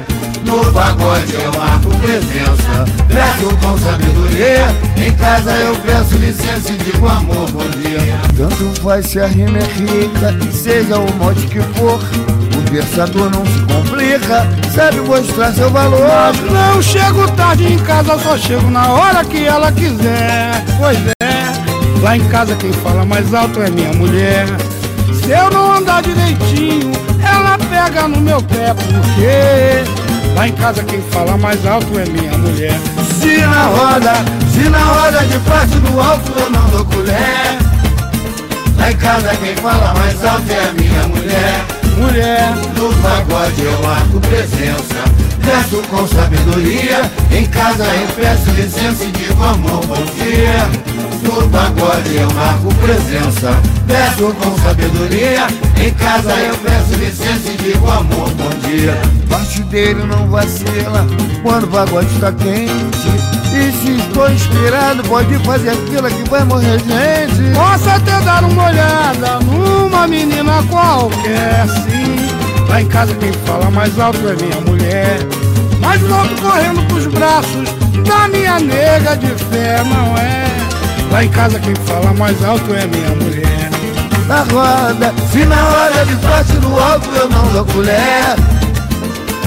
No 0.44 0.72
pagode 0.72 1.34
eu 1.34 1.52
marco 1.52 1.88
presença. 1.98 2.84
Peço 3.08 3.56
com 3.56 3.78
sabedoria. 3.78 4.66
Em 4.96 5.12
casa 5.14 5.52
eu 5.52 5.76
peço 5.76 6.16
licença 6.16 6.72
e 6.72 6.76
digo 6.78 7.06
amor, 7.06 7.48
bom 7.52 7.70
dia. 7.80 8.00
Tanto 8.36 8.80
faz 8.82 9.06
se 9.06 9.20
a 9.20 9.26
rima 9.26 9.58
é 9.58 9.62
rica 9.62 10.34
Seja 10.52 10.98
o 10.98 11.14
mote 11.14 11.46
que 11.46 11.60
for 11.78 12.00
o 12.75 12.83
versador 12.83 13.31
não 13.31 13.47
se 13.47 13.61
complica, 13.61 14.49
sabe 14.75 15.01
mostrar 15.03 15.53
seu 15.53 15.70
valor. 15.70 16.01
Mas 16.09 16.41
não 16.51 16.83
chego 16.83 17.31
tarde 17.33 17.72
em 17.72 17.79
casa, 17.79 18.18
só 18.18 18.37
chego 18.37 18.68
na 18.68 18.93
hora 18.93 19.25
que 19.25 19.45
ela 19.45 19.70
quiser. 19.70 20.64
Pois 20.77 20.99
é, 21.22 22.01
lá 22.03 22.16
em 22.16 22.29
casa 22.29 22.57
quem 22.57 22.72
fala 22.72 23.05
mais 23.05 23.33
alto 23.33 23.62
é 23.62 23.70
minha 23.70 23.93
mulher. 23.93 24.47
Se 25.22 25.31
eu 25.31 25.51
não 25.51 25.75
andar 25.75 26.03
direitinho, 26.03 26.91
ela 27.22 27.57
pega 27.59 28.09
no 28.09 28.20
meu 28.20 28.43
pé, 28.43 28.75
porque 28.75 30.35
lá 30.35 30.49
em 30.49 30.53
casa 30.53 30.83
quem 30.83 31.01
fala 31.12 31.37
mais 31.37 31.64
alto 31.64 31.97
é 31.97 32.05
minha 32.07 32.37
mulher. 32.39 32.77
Se 33.20 33.37
na 33.37 33.66
roda, 33.66 34.14
se 34.53 34.68
na 34.68 34.81
roda 34.81 35.25
de 35.25 35.39
parte 35.39 35.77
do 35.77 36.01
alto 36.01 36.33
eu 36.41 36.51
não 36.51 36.68
dou 36.70 36.85
colher. 36.87 37.57
Lá 38.77 38.91
em 38.91 38.97
casa 38.97 39.29
quem 39.37 39.55
fala 39.57 39.95
mais 39.95 40.25
alto 40.25 40.51
é 40.51 40.68
a 40.68 40.72
minha 40.72 41.03
mulher 41.09 41.74
mulher. 41.97 42.55
No 42.76 42.92
pagode 43.03 43.62
eu 43.62 43.82
marco 43.82 44.20
presença. 44.20 45.05
Peço 45.45 45.82
com 45.88 46.07
sabedoria. 46.09 47.11
Em 47.30 47.47
casa 47.47 47.84
eu 47.84 48.09
peço 48.09 48.51
licença 48.51 49.05
e 49.05 49.12
digo 49.12 49.42
amor, 49.42 49.84
bom 49.86 50.05
dia. 50.16 50.68
No 51.22 51.49
pagode 51.49 52.16
eu 52.16 52.30
marco 52.32 52.74
presença. 52.74 53.57
Peço 53.86 54.34
com 54.34 54.59
sabedoria. 54.59 55.47
Em 55.82 55.92
casa 55.95 56.32
eu 56.34 56.57
peço 56.59 56.95
licença 56.99 57.51
e 57.53 57.57
digo 57.62 57.90
amor, 57.90 58.30
bom 58.30 58.68
dia. 58.68 58.97
Parte 59.28 59.62
dele 59.64 60.05
não 60.05 60.28
vacila. 60.28 61.07
Quando 61.42 61.64
o 61.64 61.68
pagode 61.68 62.12
está 62.14 62.32
quente 62.32 63.34
e 63.55 63.72
se 63.72 63.96
estou 63.96 64.30
inspirado, 64.30 65.02
pode 65.05 65.38
fazer 65.44 65.70
aquilo 65.70 66.09
que 66.09 66.28
vai 66.28 66.44
morrer 66.44 66.78
gente. 66.80 67.55
Posso 67.55 67.88
até 67.88 68.20
dar 68.22 68.44
uma 68.44 68.66
olhada 68.66 69.38
numa 69.40 70.07
menina 70.09 70.62
qualquer, 70.68 71.66
sim. 71.68 72.16
Lá 72.68 72.82
em 72.82 72.86
casa 72.86 73.14
quem 73.14 73.32
fala 73.46 73.70
mais 73.70 73.98
alto 73.98 74.18
é 74.28 74.34
minha 74.34 74.61
mulher. 74.62 75.18
Mas 75.80 76.00
volto 76.00 76.42
correndo 76.42 76.82
pros 76.88 77.07
braços 77.07 77.68
da 78.07 78.28
minha 78.28 78.59
nega 78.59 79.16
de 79.16 79.28
fé, 79.44 79.82
não 79.84 80.16
é? 80.18 80.44
Lá 81.12 81.24
em 81.24 81.28
casa 81.28 81.61
quem 81.61 81.74
fala 81.86 82.12
mais 82.14 82.42
alto 82.42 82.74
é 82.74 82.86
minha 82.86 83.11
mulher. 83.11 83.70
Na 84.26 84.42
roda, 84.42 85.14
se 85.30 85.44
na 85.44 85.68
hora 85.68 86.05
de 86.07 86.16
parte 86.16 86.52
do 86.55 86.80
alto 86.80 87.09
eu 87.11 87.28
não 87.28 87.46
dou 87.52 87.64
colher. 87.66 88.34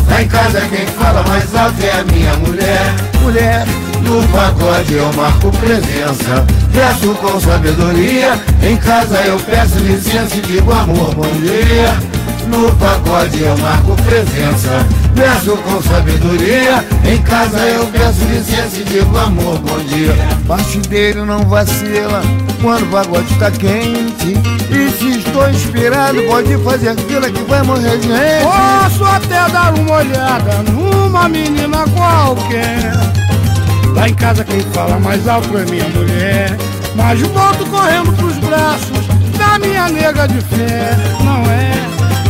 Lá 0.09 0.21
em 0.21 0.27
casa 0.27 0.61
quem 0.61 0.85
fala 0.85 1.23
mais 1.23 1.53
alto 1.55 1.83
é 1.83 1.99
a 1.99 2.03
minha 2.05 2.33
mulher. 2.35 2.93
Mulher, 3.21 3.65
no 4.07 4.25
pagode 4.29 4.93
eu 4.93 5.13
marco 5.13 5.51
presença. 5.51 6.45
Peço 6.73 7.13
com 7.15 7.39
sabedoria 7.39 8.39
Em 8.61 8.77
casa 8.77 9.17
eu 9.21 9.37
peço 9.39 9.77
licença 9.79 10.37
e 10.37 10.41
digo 10.41 10.71
amor, 10.71 11.13
bom 11.13 11.31
dia. 11.41 11.93
No 12.47 12.71
pagode 12.75 13.41
eu 13.41 13.57
marco 13.57 13.95
presença. 14.03 14.85
Peço 15.13 15.57
com 15.57 15.81
sabedoria 15.81 16.85
Em 17.03 17.21
casa 17.21 17.59
eu 17.59 17.85
peço 17.87 18.23
licença 18.25 18.77
e 18.79 18.83
digo 18.85 19.17
amor, 19.17 19.59
bom 19.59 19.79
dia. 19.79 20.15
Parte 20.47 20.79
dele 20.79 21.23
não 21.23 21.39
vacila 21.41 22.21
Quando 22.61 22.83
o 22.83 22.87
pagode 22.87 23.33
está 23.33 23.51
quente. 23.51 24.37
E 24.69 24.89
se 24.97 25.19
estou 25.19 25.49
inspirado 25.49 26.21
Pode 26.23 26.57
fazer 26.63 26.89
aquilo 26.89 27.29
que 27.31 27.43
vai 27.43 27.61
morrer 27.63 28.01
gente 28.01 28.43
Posso 28.43 29.03
até 29.03 29.49
dar 29.49 29.73
uma 29.73 29.95
olhada 29.97 30.63
Numa 30.71 31.27
menina 31.27 31.85
qualquer 31.95 33.26
Lá 33.93 34.09
em 34.09 34.13
casa 34.13 34.43
quem 34.43 34.61
fala 34.73 34.99
mais 34.99 35.27
alto 35.27 35.57
é 35.57 35.65
minha 35.65 35.87
mulher. 35.89 36.57
Mas 36.95 37.21
volto 37.21 37.65
correndo 37.67 38.13
pros 38.13 38.37
braços 38.37 39.07
da 39.37 39.59
minha 39.59 39.87
nega 39.89 40.27
de 40.27 40.41
fé, 40.41 40.95
não 41.23 41.43
é? 41.51 41.71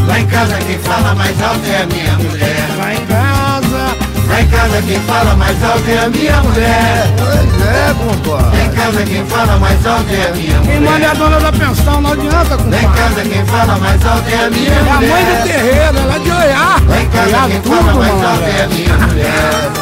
Lá 0.08 0.20
em 0.20 0.28
casa 0.28 0.58
quem 0.66 0.78
fala 0.80 1.16
mais 1.16 1.41
alto 1.41 1.62
é 1.70 1.82
a 1.82 1.86
minha 1.86 2.14
mulher. 2.18 2.68
Lá 2.78 2.93
em 2.93 3.05
casa. 3.05 4.08
Lá 4.28 4.41
em 4.41 4.47
casa 4.47 4.82
quem 4.82 4.99
fala 5.01 5.36
mais 5.36 5.64
alto 5.64 5.89
é 5.89 5.99
a 5.99 6.10
minha 6.10 6.41
mulher. 6.43 7.08
Pois 7.18 7.68
é, 7.68 7.93
compadre 7.93 8.58
Lá 8.58 8.66
em 8.66 8.72
casa 8.72 9.03
quem 9.05 9.26
fala 9.26 9.58
mais 9.58 9.86
alto 9.86 10.14
é 10.14 10.28
a 10.28 10.32
minha 10.36 10.60
mulher. 10.60 10.72
Quem 10.72 10.82
manda 10.82 11.05
é 11.05 11.10
a 11.10 11.14
dona 11.14 11.39
da 11.39 11.51
pensão, 11.51 12.01
não 12.01 12.12
adianta, 12.12 12.58
compadre 12.58 12.70
Lá 12.70 12.82
em 12.82 12.91
casa 12.91 13.22
quem 13.22 13.45
fala 13.45 13.78
mais 13.78 14.05
alto 14.05 14.30
é 14.30 14.45
a 14.45 14.49
minha 14.49 14.84
mulher 14.84 14.88
É 14.88 14.91
a 14.91 14.99
mãe 14.99 15.26
do 15.26 15.43
terreiro, 15.43 15.97
ela 15.97 16.16
é 16.16 16.20
de 16.20 16.32
olhar 16.32 16.84
Lá 16.88 17.01
em 17.01 17.10
casa 17.10 17.47
quem 17.47 17.62
fala 17.62 17.93
mais 17.93 18.24
alto 18.24 18.43
é 18.43 18.64
a 18.64 18.68
minha 18.68 19.08
mulher 19.08 19.76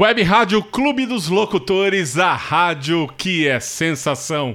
Web 0.00 0.22
Rádio 0.22 0.62
Clube 0.62 1.06
dos 1.06 1.26
Locutores, 1.26 2.16
a 2.18 2.32
rádio 2.32 3.08
que 3.18 3.48
é 3.48 3.58
sensação. 3.58 4.54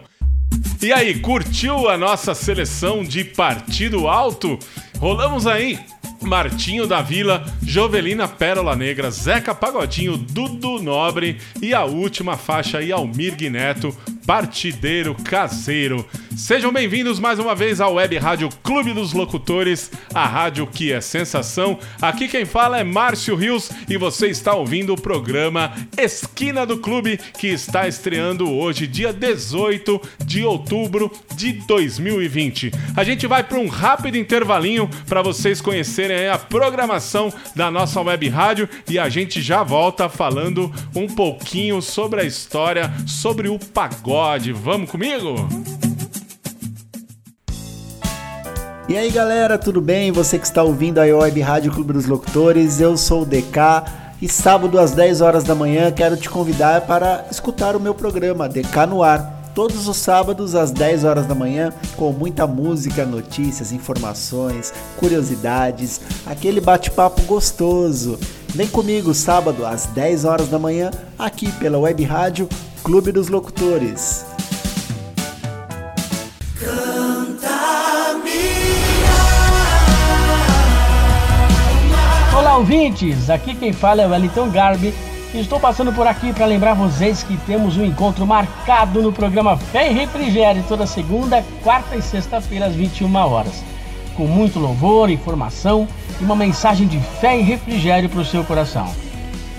E 0.81 0.93
aí, 0.93 1.19
curtiu 1.19 1.89
a 1.89 1.97
nossa 1.97 2.33
seleção 2.33 3.03
de 3.03 3.25
partido 3.25 4.07
alto? 4.07 4.57
Rolamos 4.99 5.45
aí 5.45 5.77
Martinho 6.21 6.87
da 6.87 7.01
Vila, 7.01 7.43
Jovelina 7.61 8.25
Pérola 8.25 8.73
Negra, 8.73 9.11
Zeca 9.11 9.53
Pagodinho, 9.53 10.15
Dudu 10.15 10.81
Nobre 10.81 11.37
e 11.61 11.73
a 11.73 11.83
última 11.83 12.37
faixa 12.37 12.77
aí, 12.77 12.93
Almir 12.93 13.35
Neto, 13.51 13.93
Partideiro 14.25 15.15
Caseiro. 15.15 16.05
Sejam 16.35 16.71
bem-vindos 16.71 17.19
mais 17.19 17.37
uma 17.37 17.53
vez 17.53 17.79
ao 17.79 17.95
Web 17.95 18.17
Rádio 18.17 18.49
Clube 18.63 18.93
dos 18.93 19.13
Locutores, 19.13 19.91
a 20.13 20.25
rádio 20.25 20.65
que 20.65 20.91
é 20.91 21.01
sensação. 21.01 21.77
Aqui 22.01 22.27
quem 22.27 22.45
fala 22.45 22.79
é 22.79 22.83
Márcio 22.83 23.35
Rios 23.35 23.69
e 23.89 23.97
você 23.97 24.27
está 24.27 24.53
ouvindo 24.55 24.93
o 24.93 24.99
programa 24.99 25.73
Esquina 25.97 26.65
do 26.65 26.77
Clube, 26.77 27.19
que 27.37 27.47
está 27.47 27.87
estreando 27.87 28.49
hoje, 28.49 28.87
dia 28.87 29.13
18 29.13 30.01
de 30.25 30.43
outubro 30.43 31.11
de 31.35 31.53
2020. 31.53 32.71
A 32.95 33.03
gente 33.03 33.27
vai 33.27 33.43
para 33.43 33.59
um 33.59 33.67
rápido 33.67 34.17
intervalinho 34.17 34.89
para 35.07 35.21
vocês 35.21 35.61
conhecerem 35.61 36.29
a 36.29 36.37
programação 36.37 37.31
da 37.55 37.69
nossa 37.69 38.01
web 38.01 38.27
rádio 38.29 38.69
e 38.89 38.97
a 38.97 39.09
gente 39.09 39.41
já 39.41 39.63
volta 39.63 40.09
falando 40.09 40.73
um 40.95 41.07
pouquinho 41.07 41.81
sobre 41.81 42.21
a 42.21 42.23
história, 42.23 42.91
sobre 43.05 43.49
o 43.49 43.59
pagode. 43.59 44.12
Vamos 44.61 44.91
comigo? 44.91 45.33
E 48.87 48.95
aí 48.95 49.09
galera, 49.09 49.57
tudo 49.57 49.81
bem? 49.81 50.11
Você 50.11 50.37
que 50.37 50.45
está 50.45 50.61
ouvindo 50.61 50.99
a 50.99 51.03
Web 51.03 51.41
Rádio 51.41 51.71
Clube 51.71 51.93
dos 51.93 52.05
Locutores, 52.05 52.79
eu 52.79 52.95
sou 52.95 53.23
o 53.23 53.25
DK 53.25 53.57
e 54.21 54.29
sábado 54.29 54.79
às 54.79 54.91
10 54.91 55.21
horas 55.21 55.43
da 55.43 55.55
manhã 55.55 55.91
quero 55.91 56.15
te 56.15 56.29
convidar 56.29 56.81
para 56.81 57.25
escutar 57.31 57.75
o 57.75 57.79
meu 57.79 57.95
programa 57.95 58.47
DK 58.47 58.85
no 58.87 59.01
Ar. 59.01 59.51
Todos 59.55 59.87
os 59.87 59.97
sábados 59.97 60.53
às 60.53 60.69
10 60.69 61.05
horas 61.05 61.25
da 61.25 61.33
manhã, 61.33 61.73
com 61.95 62.11
muita 62.11 62.45
música, 62.45 63.05
notícias, 63.05 63.71
informações, 63.71 64.71
curiosidades, 64.95 65.99
aquele 66.23 66.61
bate-papo 66.61 67.23
gostoso. 67.23 68.19
Vem 68.55 68.67
comigo 68.67 69.15
sábado 69.15 69.65
às 69.65 69.87
10 69.87 70.25
horas 70.25 70.47
da 70.47 70.59
manhã, 70.59 70.91
aqui 71.17 71.51
pela 71.53 71.79
Web 71.79 72.03
Rádio 72.03 72.47
Clube 72.83 73.11
dos 73.11 73.27
Locutores. 73.27 74.27
Olá, 82.37 82.57
ouvintes! 82.57 83.31
Aqui 83.31 83.55
quem 83.55 83.73
fala 83.73 84.03
é 84.03 84.05
Wellington 84.05 84.51
Garbi. 84.51 84.93
Estou 85.33 85.59
passando 85.59 85.91
por 85.91 86.05
aqui 86.05 86.31
para 86.31 86.45
lembrar 86.45 86.75
vocês 86.75 87.23
que 87.23 87.35
temos 87.47 87.75
um 87.75 87.83
encontro 87.83 88.27
marcado 88.27 89.01
no 89.01 89.11
programa 89.11 89.57
Fé 89.57 89.89
e 89.89 89.93
Refrigério 89.95 90.63
toda 90.67 90.85
segunda, 90.85 91.43
quarta 91.63 91.95
e 91.95 92.03
sexta-feira 92.03 92.67
às 92.67 92.75
21 92.75 93.15
horas. 93.15 93.72
Com 94.15 94.27
muito 94.27 94.59
louvor, 94.59 95.09
informação 95.09 95.87
e 96.21 96.23
uma 96.23 96.35
mensagem 96.35 96.87
de 96.87 96.99
fé 96.99 97.39
e 97.39 97.41
refrigério 97.41 98.09
para 98.09 98.21
o 98.21 98.25
seu 98.25 98.43
coração. 98.43 98.93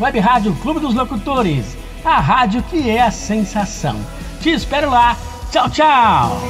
Web 0.00 0.18
Rádio 0.20 0.54
Clube 0.56 0.80
dos 0.80 0.94
Locutores, 0.94 1.76
a 2.04 2.20
rádio 2.20 2.62
que 2.64 2.88
é 2.90 3.02
a 3.02 3.10
sensação. 3.10 3.96
Te 4.40 4.50
espero 4.50 4.90
lá. 4.90 5.16
Tchau, 5.50 5.70
tchau! 5.70 6.40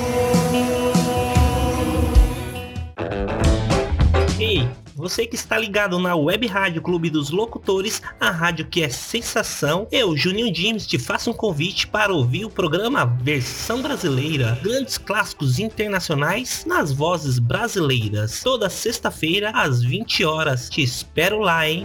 Ei, 4.38 4.68
você 5.04 5.26
que 5.26 5.34
está 5.34 5.58
ligado 5.58 5.98
na 5.98 6.16
Web 6.16 6.46
Rádio 6.46 6.80
Clube 6.80 7.10
dos 7.10 7.28
Locutores, 7.28 8.00
a 8.18 8.30
rádio 8.30 8.64
que 8.64 8.82
é 8.82 8.88
sensação, 8.88 9.86
eu, 9.92 10.16
Juninho 10.16 10.50
James, 10.54 10.86
te 10.86 10.98
faço 10.98 11.28
um 11.28 11.34
convite 11.34 11.86
para 11.86 12.10
ouvir 12.10 12.46
o 12.46 12.50
programa 12.50 13.04
Versão 13.04 13.82
Brasileira, 13.82 14.58
grandes 14.62 14.96
clássicos 14.96 15.58
internacionais 15.58 16.64
nas 16.66 16.90
vozes 16.90 17.38
brasileiras, 17.38 18.42
toda 18.42 18.70
sexta-feira 18.70 19.50
às 19.50 19.82
20 19.82 20.24
horas. 20.24 20.70
Te 20.70 20.82
espero 20.82 21.38
lá, 21.40 21.68
hein? 21.68 21.84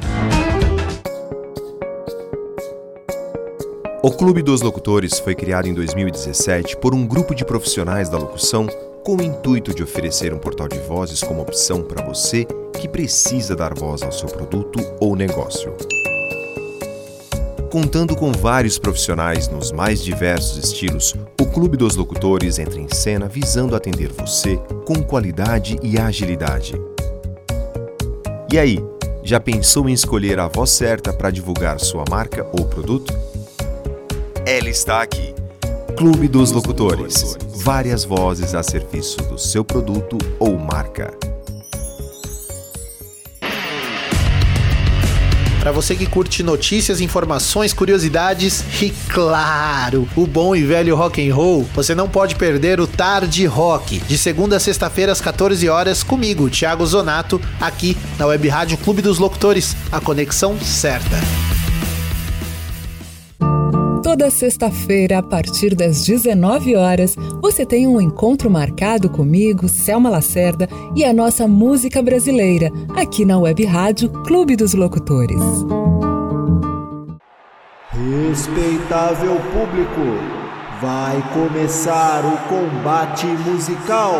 O 4.01 4.11
Clube 4.11 4.41
dos 4.41 4.61
Locutores 4.61 5.19
foi 5.19 5.35
criado 5.35 5.67
em 5.67 5.73
2017 5.73 6.77
por 6.77 6.95
um 6.95 7.05
grupo 7.05 7.35
de 7.35 7.43
profissionais 7.43 8.07
da 8.07 8.17
locução 8.17 8.65
com 9.03 9.15
o 9.15 9.21
intuito 9.21 9.73
de 9.73 9.83
oferecer 9.83 10.33
um 10.33 10.37
portal 10.37 10.67
de 10.67 10.79
vozes 10.79 11.21
como 11.21 11.41
opção 11.41 11.81
para 11.81 12.05
você 12.05 12.45
que 12.79 12.87
precisa 12.87 13.55
dar 13.55 13.73
voz 13.73 14.01
ao 14.01 14.11
seu 14.11 14.27
produto 14.29 14.79
ou 14.99 15.15
negócio. 15.15 15.75
Contando 17.71 18.15
com 18.15 18.31
vários 18.31 18.79
profissionais 18.79 19.47
nos 19.47 19.71
mais 19.71 20.03
diversos 20.03 20.57
estilos, 20.57 21.15
o 21.39 21.45
Clube 21.45 21.77
dos 21.77 21.95
Locutores 21.95 22.57
entra 22.57 22.79
em 22.79 22.87
cena 22.91 23.27
visando 23.27 23.75
atender 23.75 24.11
você 24.11 24.57
com 24.87 25.03
qualidade 25.03 25.77
e 25.83 25.99
agilidade. 25.99 26.73
E 28.51 28.57
aí, 28.57 28.79
já 29.23 29.39
pensou 29.39 29.87
em 29.87 29.93
escolher 29.93 30.39
a 30.39 30.47
voz 30.47 30.71
certa 30.71 31.13
para 31.13 31.29
divulgar 31.29 31.79
sua 31.79 32.03
marca 32.09 32.47
ou 32.51 32.65
produto? 32.65 33.13
Ela 34.43 34.69
está 34.69 35.03
aqui. 35.03 35.38
Clube 35.99 36.29
dos 36.29 36.53
Locutores. 36.53 37.37
Várias 37.55 38.05
vozes 38.05 38.55
a 38.55 38.63
serviço 38.63 39.17
do 39.23 39.37
seu 39.37 39.65
produto 39.65 40.17
ou 40.39 40.57
marca. 40.57 41.13
Para 45.59 45.73
você 45.73 45.97
que 45.97 46.05
curte 46.05 46.41
notícias, 46.41 47.01
informações, 47.01 47.73
curiosidades 47.73 48.63
e 48.81 48.91
claro, 49.09 50.07
o 50.15 50.25
bom 50.25 50.55
e 50.55 50.63
velho 50.63 50.95
rock 50.95 51.29
and 51.29 51.35
roll, 51.35 51.67
você 51.75 51.93
não 51.93 52.07
pode 52.07 52.35
perder 52.35 52.79
o 52.79 52.87
Tarde 52.87 53.45
Rock, 53.45 53.99
de 53.99 54.17
segunda 54.17 54.55
a 54.55 54.59
sexta-feira 54.61 55.11
às 55.11 55.19
14 55.19 55.67
horas 55.67 56.01
comigo, 56.01 56.49
Thiago 56.49 56.85
Zonato, 56.85 57.41
aqui 57.59 57.97
na 58.17 58.25
Web 58.25 58.47
Rádio 58.47 58.77
Clube 58.77 59.01
dos 59.01 59.19
Locutores, 59.19 59.75
a 59.91 59.99
conexão 59.99 60.57
certa. 60.61 61.17
Toda 64.09 64.31
sexta-feira, 64.31 65.19
a 65.19 65.21
partir 65.21 65.75
das 65.75 66.03
19 66.03 66.75
horas, 66.75 67.15
você 67.39 67.63
tem 67.63 67.85
um 67.85 68.01
encontro 68.01 68.49
marcado 68.49 69.07
comigo, 69.07 69.69
Selma 69.69 70.09
Lacerda, 70.09 70.67
e 70.95 71.05
a 71.05 71.13
nossa 71.13 71.47
música 71.47 72.01
brasileira, 72.01 72.71
aqui 72.95 73.23
na 73.23 73.37
Web 73.37 73.63
Rádio 73.65 74.09
Clube 74.23 74.55
dos 74.55 74.73
Locutores. 74.73 75.39
Respeitável 77.91 79.39
público, 79.53 80.17
vai 80.81 81.23
começar 81.31 82.25
o 82.25 82.35
combate 82.49 83.27
musical. 83.27 84.15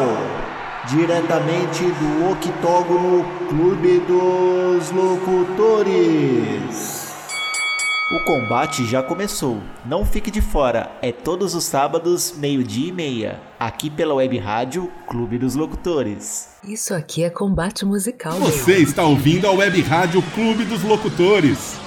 Diretamente 0.88 1.84
do 1.84 2.30
octógono 2.30 3.26
Clube 3.50 4.04
dos 4.08 4.92
Locutores. 4.92 6.99
O 8.12 8.20
combate 8.22 8.88
já 8.88 9.04
começou. 9.04 9.62
Não 9.86 10.04
fique 10.04 10.32
de 10.32 10.42
fora. 10.42 10.90
É 11.00 11.12
todos 11.12 11.54
os 11.54 11.64
sábados, 11.64 12.34
meio-dia 12.36 12.90
e 12.90 12.92
meia. 12.92 13.40
Aqui 13.60 13.88
pela 13.88 14.16
Web 14.16 14.36
Rádio 14.40 14.92
Clube 15.06 15.38
dos 15.38 15.54
Locutores. 15.54 16.56
Isso 16.64 16.92
aqui 16.96 17.24
é 17.24 17.30
combate 17.30 17.86
musical. 17.86 18.34
Você 18.40 18.78
está 18.78 19.04
ouvindo 19.04 19.46
a 19.46 19.52
Web 19.52 19.80
Rádio 19.84 20.24
Clube 20.34 20.66
dos 20.66 20.82
Locutores. 20.82 21.78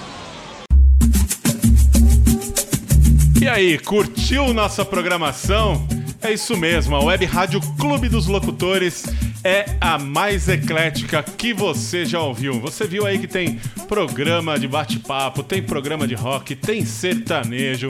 E 3.41 3.49
aí, 3.49 3.77
curtiu 3.81 4.55
nossa 4.55 4.85
programação? 4.85 5.85
É 6.23 6.33
isso 6.33 6.57
mesmo, 6.57 6.95
a 6.95 7.03
Web 7.03 7.25
Rádio 7.25 7.61
Clube 7.77 8.09
dos 8.09 8.29
Locutores 8.29 9.07
é 9.45 9.67
a 9.81 9.99
mais 9.99 10.49
eclética 10.49 11.23
que 11.23 11.53
você 11.53 12.05
já 12.05 12.21
ouviu. 12.21 12.61
Você 12.61 12.87
viu 12.87 13.07
aí 13.07 13.19
que 13.19 13.27
tem 13.27 13.61
programa 13.89 14.59
de 14.59 14.69
bate-papo, 14.69 15.43
tem 15.43 15.63
programa 15.63 16.07
de 16.07 16.15
rock, 16.15 16.55
tem 16.55 16.85
sertanejo, 16.85 17.89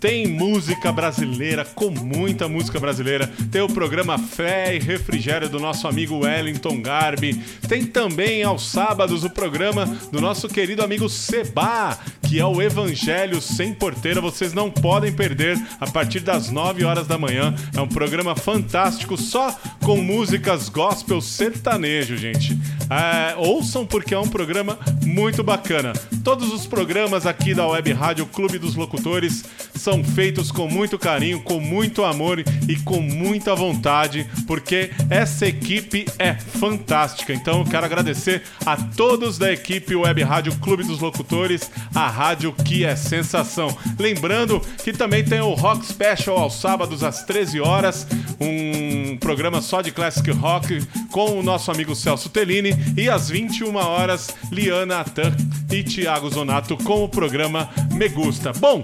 tem 0.00 0.26
música 0.26 0.92
brasileira, 0.92 1.64
com 1.64 1.90
muita 1.90 2.48
música 2.48 2.78
brasileira. 2.78 3.30
Tem 3.50 3.62
o 3.62 3.68
programa 3.68 4.18
Fé 4.18 4.76
e 4.76 4.78
Refrigério 4.78 5.48
do 5.48 5.58
nosso 5.58 5.88
amigo 5.88 6.18
Wellington 6.18 6.80
Garbi. 6.80 7.34
Tem 7.68 7.84
também 7.84 8.42
aos 8.42 8.70
sábados 8.70 9.24
o 9.24 9.30
programa 9.30 9.86
do 10.12 10.20
nosso 10.20 10.48
querido 10.48 10.82
amigo 10.82 11.08
Seba, 11.08 11.98
que 12.22 12.38
é 12.38 12.44
o 12.44 12.60
Evangelho 12.60 13.40
Sem 13.40 13.72
Porteira. 13.72 14.20
Vocês 14.20 14.52
não 14.52 14.70
podem 14.70 15.12
perder 15.12 15.58
a 15.80 15.86
partir 15.90 16.20
das 16.20 16.50
9 16.50 16.84
horas 16.84 17.06
da 17.06 17.18
manhã. 17.18 17.54
É 17.74 17.80
um 17.80 17.88
programa 17.88 18.36
fantástico, 18.36 19.16
só 19.16 19.54
com 19.82 19.96
músicas 19.96 20.68
gospel 20.68 21.20
sertanejo, 21.20 22.16
gente. 22.16 22.58
É, 22.90 23.34
ouçam 23.36 23.86
porque 23.86 24.14
é 24.14 24.18
um 24.18 24.28
programa 24.28 24.78
muito 25.04 25.42
bacana. 25.42 25.92
Todos 26.22 26.52
os 26.52 26.66
programas 26.66 27.26
aqui 27.26 27.54
da 27.54 27.66
Web 27.66 27.92
Rádio 27.92 28.26
Clube 28.26 28.58
dos 28.58 28.74
Locutores 28.76 29.44
são 29.86 30.02
feitos 30.02 30.50
com 30.50 30.68
muito 30.68 30.98
carinho, 30.98 31.40
com 31.40 31.60
muito 31.60 32.04
amor 32.04 32.42
e 32.68 32.74
com 32.74 33.00
muita 33.00 33.54
vontade, 33.54 34.28
porque 34.44 34.90
essa 35.08 35.46
equipe 35.46 36.04
é 36.18 36.34
fantástica. 36.34 37.32
Então 37.32 37.60
eu 37.60 37.64
quero 37.64 37.86
agradecer 37.86 38.42
a 38.64 38.76
todos 38.76 39.38
da 39.38 39.52
equipe 39.52 39.94
Web 39.94 40.24
Rádio 40.24 40.56
Clube 40.56 40.82
dos 40.82 40.98
Locutores, 40.98 41.70
a 41.94 42.08
rádio 42.08 42.52
que 42.52 42.84
é 42.84 42.96
sensação. 42.96 43.68
Lembrando 43.96 44.60
que 44.82 44.92
também 44.92 45.22
tem 45.22 45.40
o 45.40 45.54
Rock 45.54 45.86
Special 45.86 46.36
aos 46.36 46.60
sábados 46.60 47.04
às 47.04 47.22
13 47.22 47.60
horas, 47.60 48.08
um 48.40 49.16
programa 49.18 49.62
só 49.62 49.82
de 49.82 49.92
classic 49.92 50.28
rock 50.32 50.84
com 51.12 51.38
o 51.38 51.44
nosso 51.44 51.70
amigo 51.70 51.94
Celso 51.94 52.28
Tellini 52.28 52.70
e 52.96 53.08
às 53.08 53.28
21 53.28 53.76
horas 53.76 54.34
Liana 54.50 54.98
Atan 54.98 55.32
e 55.70 55.84
Thiago 55.84 56.28
Zonato 56.28 56.76
com 56.76 57.04
o 57.04 57.08
programa 57.08 57.70
Me 57.92 58.08
Gusta. 58.08 58.52
Bom, 58.52 58.82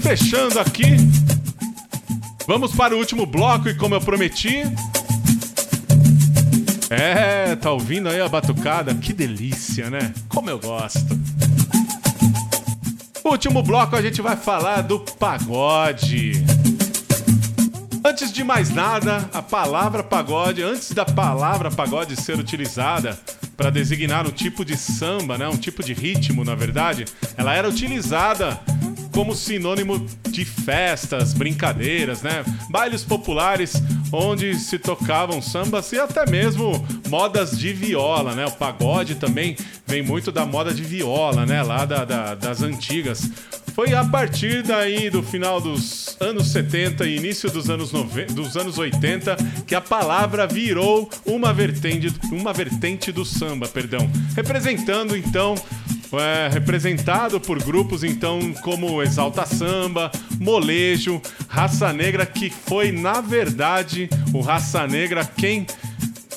fechando 0.00 0.58
aqui, 0.58 0.96
vamos 2.46 2.72
para 2.72 2.94
o 2.94 2.98
último 2.98 3.26
bloco 3.26 3.68
e 3.68 3.74
como 3.74 3.94
eu 3.94 4.00
prometi, 4.00 4.62
é, 6.90 7.54
tá 7.54 7.70
ouvindo 7.70 8.08
aí 8.08 8.20
a 8.20 8.28
batucada? 8.28 8.92
Que 8.94 9.12
delícia, 9.12 9.88
né? 9.88 10.12
Como 10.28 10.50
eu 10.50 10.58
gosto. 10.58 11.06
Último 13.22 13.62
bloco 13.62 13.94
a 13.94 14.02
gente 14.02 14.20
vai 14.20 14.36
falar 14.36 14.80
do 14.80 14.98
pagode. 14.98 16.44
Antes 18.04 18.32
de 18.32 18.42
mais 18.42 18.70
nada, 18.70 19.28
a 19.32 19.40
palavra 19.40 20.02
pagode, 20.02 20.62
antes 20.62 20.90
da 20.90 21.04
palavra 21.04 21.70
pagode 21.70 22.16
ser 22.16 22.36
utilizada 22.36 23.16
para 23.56 23.70
designar 23.70 24.26
um 24.26 24.32
tipo 24.32 24.64
de 24.64 24.76
samba, 24.76 25.38
né, 25.38 25.46
um 25.46 25.56
tipo 25.56 25.84
de 25.84 25.92
ritmo, 25.92 26.44
na 26.44 26.54
verdade, 26.54 27.04
ela 27.36 27.54
era 27.54 27.68
utilizada 27.68 28.58
como 29.12 29.34
sinônimo 29.34 30.04
de 30.30 30.44
festas, 30.44 31.32
brincadeiras, 31.34 32.22
né? 32.22 32.44
Bailes 32.70 33.02
populares 33.02 33.72
onde 34.12 34.54
se 34.58 34.78
tocavam 34.78 35.40
sambas 35.42 35.92
e 35.92 35.98
até 35.98 36.28
mesmo 36.28 36.84
modas 37.08 37.56
de 37.58 37.72
viola, 37.72 38.34
né? 38.34 38.46
O 38.46 38.52
pagode 38.52 39.16
também 39.16 39.56
vem 39.86 40.02
muito 40.02 40.30
da 40.32 40.44
moda 40.46 40.72
de 40.72 40.82
viola, 40.82 41.44
né? 41.46 41.62
Lá 41.62 41.84
da, 41.84 42.04
da- 42.04 42.34
das 42.34 42.62
antigas. 42.62 43.28
Foi 43.74 43.94
a 43.94 44.04
partir 44.04 44.62
daí 44.64 45.08
do 45.10 45.22
final 45.22 45.60
dos 45.60 46.16
anos 46.20 46.48
70 46.50 47.06
e 47.06 47.16
início 47.16 47.50
dos 47.50 47.70
anos, 47.70 47.92
dos 48.32 48.56
anos 48.56 48.78
80 48.78 49.36
que 49.66 49.74
a 49.74 49.80
palavra 49.80 50.46
virou 50.46 51.08
uma 51.24 51.52
vertente, 51.52 52.12
uma 52.32 52.52
vertente 52.52 53.12
do 53.12 53.24
samba, 53.24 53.68
perdão. 53.68 54.10
Representando 54.36 55.16
então 55.16 55.54
é, 56.12 56.48
representado 56.48 57.40
por 57.40 57.62
grupos 57.62 58.02
então 58.02 58.52
como 58.62 59.02
Exalta 59.02 59.46
Samba, 59.46 60.10
Molejo, 60.38 61.20
Raça 61.48 61.92
Negra, 61.92 62.26
que 62.26 62.50
foi 62.50 62.90
na 62.90 63.20
verdade 63.20 64.08
o 64.32 64.40
Raça 64.40 64.86
Negra 64.86 65.24
quem 65.24 65.66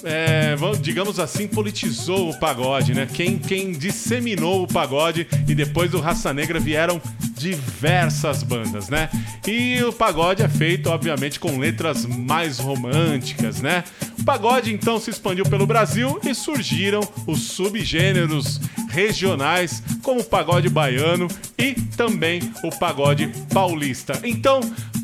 é, 0.04 0.56
digamos 0.82 1.20
assim, 1.20 1.48
politizou 1.48 2.30
o 2.30 2.40
pagode, 2.40 2.94
né? 2.94 3.08
Quem, 3.12 3.38
quem 3.38 3.72
disseminou 3.72 4.64
o 4.64 4.68
pagode 4.68 5.28
e 5.48 5.56
depois 5.56 5.92
do 5.92 6.00
Raça 6.00 6.34
Negra 6.34 6.60
vieram 6.60 7.02
diversas 7.38 8.44
bandas, 8.44 8.90
né? 8.90 9.10
E 9.48 9.82
o 9.84 9.94
pagode 9.94 10.44
é 10.44 10.50
feito, 10.50 10.90
obviamente, 10.90 11.40
com 11.40 11.58
letras 11.58 12.06
mais 12.06 12.60
românticas, 12.60 13.62
né? 13.62 13.84
O 14.20 14.24
pagode 14.24 14.74
então 14.74 15.00
se 15.00 15.10
expandiu 15.10 15.46
pelo 15.46 15.66
Brasil 15.66 16.20
e 16.24 16.36
surgiram 16.36 17.02
os 17.26 17.42
subgêneros 17.42 18.60
regionais, 18.94 19.82
como 20.02 20.22
o 20.22 20.24
pagode 20.24 20.70
baiano 20.70 21.28
e 21.58 21.74
também 21.98 22.40
o 22.64 22.70
pagode 22.78 23.28
paulista. 23.54 24.20
Então, 24.24 24.62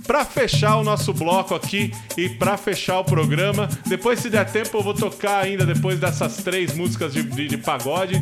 Pra 0.10 0.26
fechar 0.26 0.78
o 0.78 0.84
nosso 0.84 1.14
bloco 1.14 1.54
aqui 1.54 1.94
e 2.18 2.28
pra 2.30 2.58
fechar 2.58 2.98
o 3.00 3.04
programa, 3.04 3.70
depois 3.86 4.20
se 4.20 4.28
der 4.28 4.44
tempo 4.52 4.76
eu 4.76 4.82
vou 4.82 4.92
tocar 4.96 5.44
ainda 5.44 5.68
depois 5.68 6.00
dessas 6.00 6.38
três 6.38 6.74
músicas 6.76 7.14
de, 7.14 7.22
de- 7.22 7.48
de 7.48 7.58
pagode, 7.60 8.16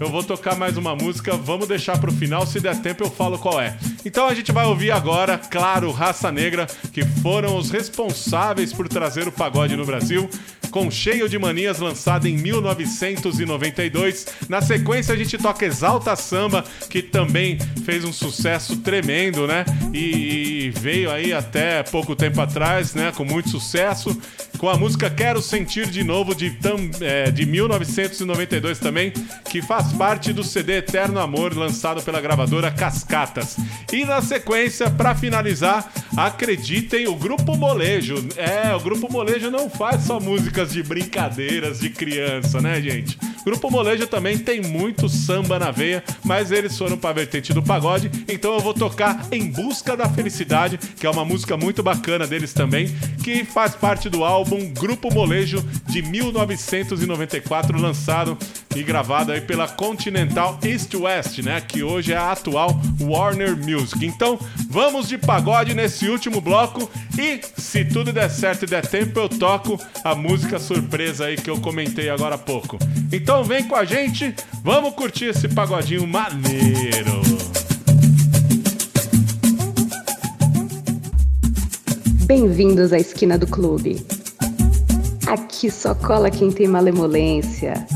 eu 0.00 0.08
vou 0.08 0.22
tocar 0.22 0.56
mais 0.56 0.76
uma 0.76 0.94
música, 0.94 1.36
vamos 1.36 1.66
deixar 1.66 1.98
pro 1.98 2.12
final, 2.12 2.46
se 2.46 2.60
der 2.60 2.80
tempo 2.80 3.02
eu 3.04 3.10
falo 3.10 3.38
qual 3.38 3.60
é. 3.60 3.76
Então 4.04 4.26
a 4.26 4.34
gente 4.34 4.52
vai 4.52 4.64
ouvir 4.64 4.90
agora, 4.90 5.36
claro, 5.36 5.90
Raça 5.90 6.30
Negra, 6.30 6.66
que 6.92 7.04
foram 7.04 7.56
os 7.56 7.70
responsáveis 7.70 8.72
por 8.72 8.88
trazer 8.88 9.26
o 9.26 9.32
pagode 9.32 9.76
no 9.76 9.84
Brasil. 9.84 10.28
Com 10.70 10.90
Cheio 10.90 11.28
de 11.28 11.38
Manias, 11.38 11.78
lançado 11.78 12.26
em 12.28 12.36
1992. 12.36 14.26
Na 14.50 14.60
sequência, 14.60 15.14
a 15.14 15.16
gente 15.16 15.38
toca 15.38 15.64
Exalta 15.64 16.14
Samba, 16.14 16.62
que 16.90 17.00
também 17.00 17.58
fez 17.86 18.04
um 18.04 18.12
sucesso 18.12 18.76
tremendo, 18.76 19.46
né? 19.46 19.64
E, 19.94 20.66
e 20.66 20.70
veio 20.70 21.10
aí 21.10 21.32
até 21.32 21.82
pouco 21.82 22.14
tempo 22.14 22.40
atrás, 22.42 22.94
né? 22.94 23.10
Com 23.16 23.24
muito 23.24 23.48
sucesso. 23.48 24.14
Com 24.58 24.68
a 24.68 24.76
música 24.76 25.08
Quero 25.08 25.40
Sentir 25.40 25.86
de 25.86 26.02
Novo, 26.02 26.34
de, 26.34 26.50
tam- 26.50 26.90
é, 27.00 27.30
de 27.30 27.46
1992 27.46 28.80
também, 28.80 29.12
que 29.48 29.62
faz 29.62 29.92
parte 29.92 30.32
do 30.32 30.42
CD 30.42 30.78
Eterno 30.78 31.20
Amor, 31.20 31.56
lançado 31.56 32.02
pela 32.02 32.20
gravadora 32.20 32.68
Cascatas. 32.68 33.56
E 33.92 34.04
na 34.04 34.20
sequência, 34.20 34.90
pra 34.90 35.14
finalizar, 35.14 35.88
acreditem, 36.16 37.06
o 37.06 37.14
Grupo 37.14 37.56
Molejo. 37.56 38.16
É, 38.36 38.74
o 38.74 38.80
Grupo 38.80 39.10
Molejo 39.12 39.48
não 39.48 39.70
faz 39.70 40.02
só 40.02 40.18
músicas 40.18 40.72
de 40.72 40.82
brincadeiras 40.82 41.78
de 41.78 41.90
criança, 41.90 42.60
né, 42.60 42.80
gente? 42.82 43.16
Grupo 43.44 43.70
Molejo 43.70 44.08
também 44.08 44.36
tem 44.38 44.60
muito 44.60 45.08
samba 45.08 45.58
na 45.58 45.70
veia, 45.70 46.02
mas 46.24 46.50
eles 46.50 46.76
foram 46.76 46.98
pra 46.98 47.12
vertente 47.12 47.54
do 47.54 47.62
pagode, 47.62 48.10
então 48.28 48.52
eu 48.54 48.60
vou 48.60 48.74
tocar 48.74 49.26
Em 49.30 49.50
Busca 49.50 49.96
da 49.96 50.08
Felicidade, 50.08 50.78
que 50.98 51.06
é 51.06 51.10
uma 51.10 51.24
música 51.24 51.56
muito 51.56 51.82
bacana 51.82 52.26
deles 52.26 52.52
também, 52.52 52.88
que 53.22 53.44
faz 53.44 53.74
parte 53.74 54.10
do 54.10 54.24
álbum 54.24 54.47
Grupo 54.56 55.12
Molejo 55.12 55.62
de 55.86 56.00
1994, 56.00 57.80
lançado 57.80 58.36
e 58.74 58.82
gravado 58.82 59.32
aí 59.32 59.40
pela 59.40 59.68
Continental 59.68 60.58
East 60.64 60.94
West, 60.94 61.38
né? 61.40 61.60
Que 61.60 61.82
hoje 61.82 62.12
é 62.12 62.16
a 62.16 62.32
atual 62.32 62.80
Warner 63.00 63.56
Music. 63.56 64.04
Então, 64.04 64.38
vamos 64.70 65.08
de 65.08 65.18
pagode 65.18 65.74
nesse 65.74 66.08
último 66.08 66.40
bloco 66.40 66.90
e, 67.18 67.40
se 67.56 67.84
tudo 67.84 68.12
der 68.12 68.30
certo 68.30 68.64
e 68.64 68.66
der 68.66 68.86
tempo, 68.86 69.18
eu 69.18 69.28
toco 69.28 69.78
a 70.02 70.14
música 70.14 70.58
surpresa 70.58 71.26
aí 71.26 71.36
que 71.36 71.50
eu 71.50 71.60
comentei 71.60 72.08
agora 72.08 72.36
há 72.36 72.38
pouco. 72.38 72.78
Então, 73.12 73.44
vem 73.44 73.64
com 73.64 73.76
a 73.76 73.84
gente, 73.84 74.34
vamos 74.62 74.94
curtir 74.94 75.26
esse 75.26 75.48
pagodinho 75.48 76.06
maneiro. 76.06 77.20
Bem-vindos 82.26 82.92
à 82.92 82.98
esquina 82.98 83.38
do 83.38 83.46
clube. 83.46 84.17
Aqui 85.28 85.70
só 85.70 85.94
cola 85.94 86.30
quem 86.30 86.50
tem 86.50 86.66
malemolência. 86.66 87.86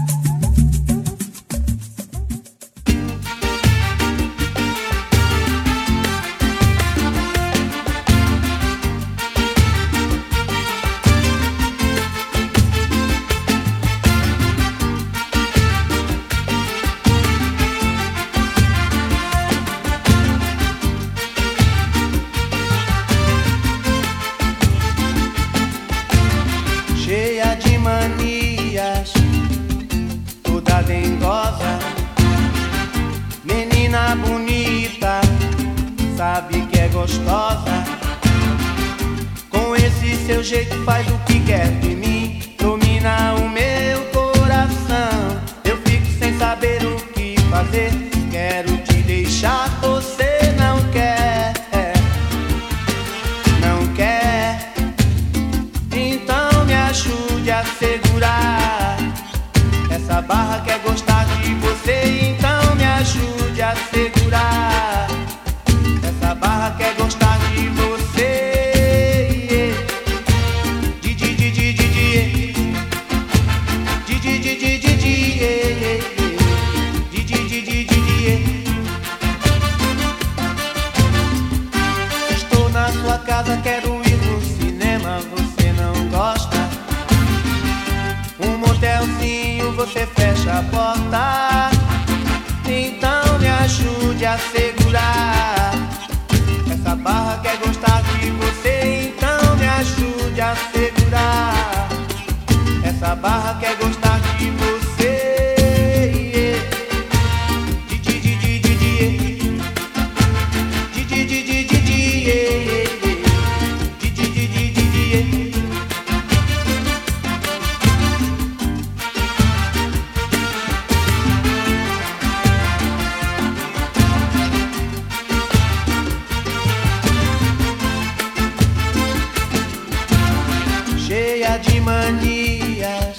Manias, 131.83 133.17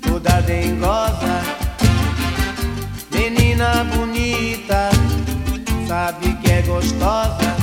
toda 0.00 0.40
dengosa, 0.42 1.42
menina 3.10 3.84
bonita, 3.84 4.90
sabe 5.86 6.34
que 6.42 6.50
é 6.50 6.62
gostosa. 6.62 7.54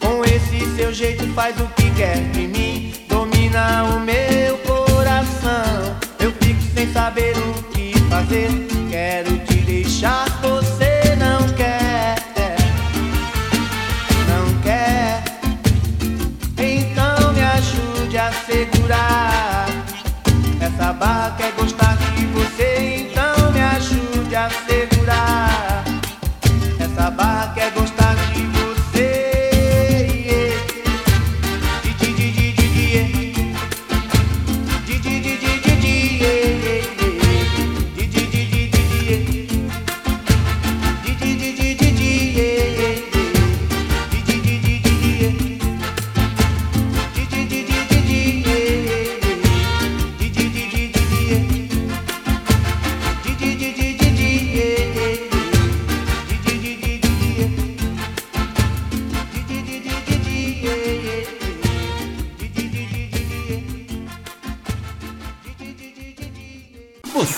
Com 0.00 0.24
esse 0.24 0.76
seu 0.76 0.92
jeito 0.92 1.26
faz 1.34 1.58
o 1.60 1.66
que 1.74 1.90
quer 1.92 2.18
de 2.30 2.46
mim, 2.46 2.92
domina 3.08 3.84
o 3.84 4.00
meu 4.00 4.56
coração. 4.58 5.96
Eu 6.18 6.32
fico 6.32 6.62
sem 6.74 6.92
saber 6.92 7.36
o 7.36 7.62
que 7.72 7.92
fazer, 8.08 8.48
quero 8.90 9.38
te 9.46 9.55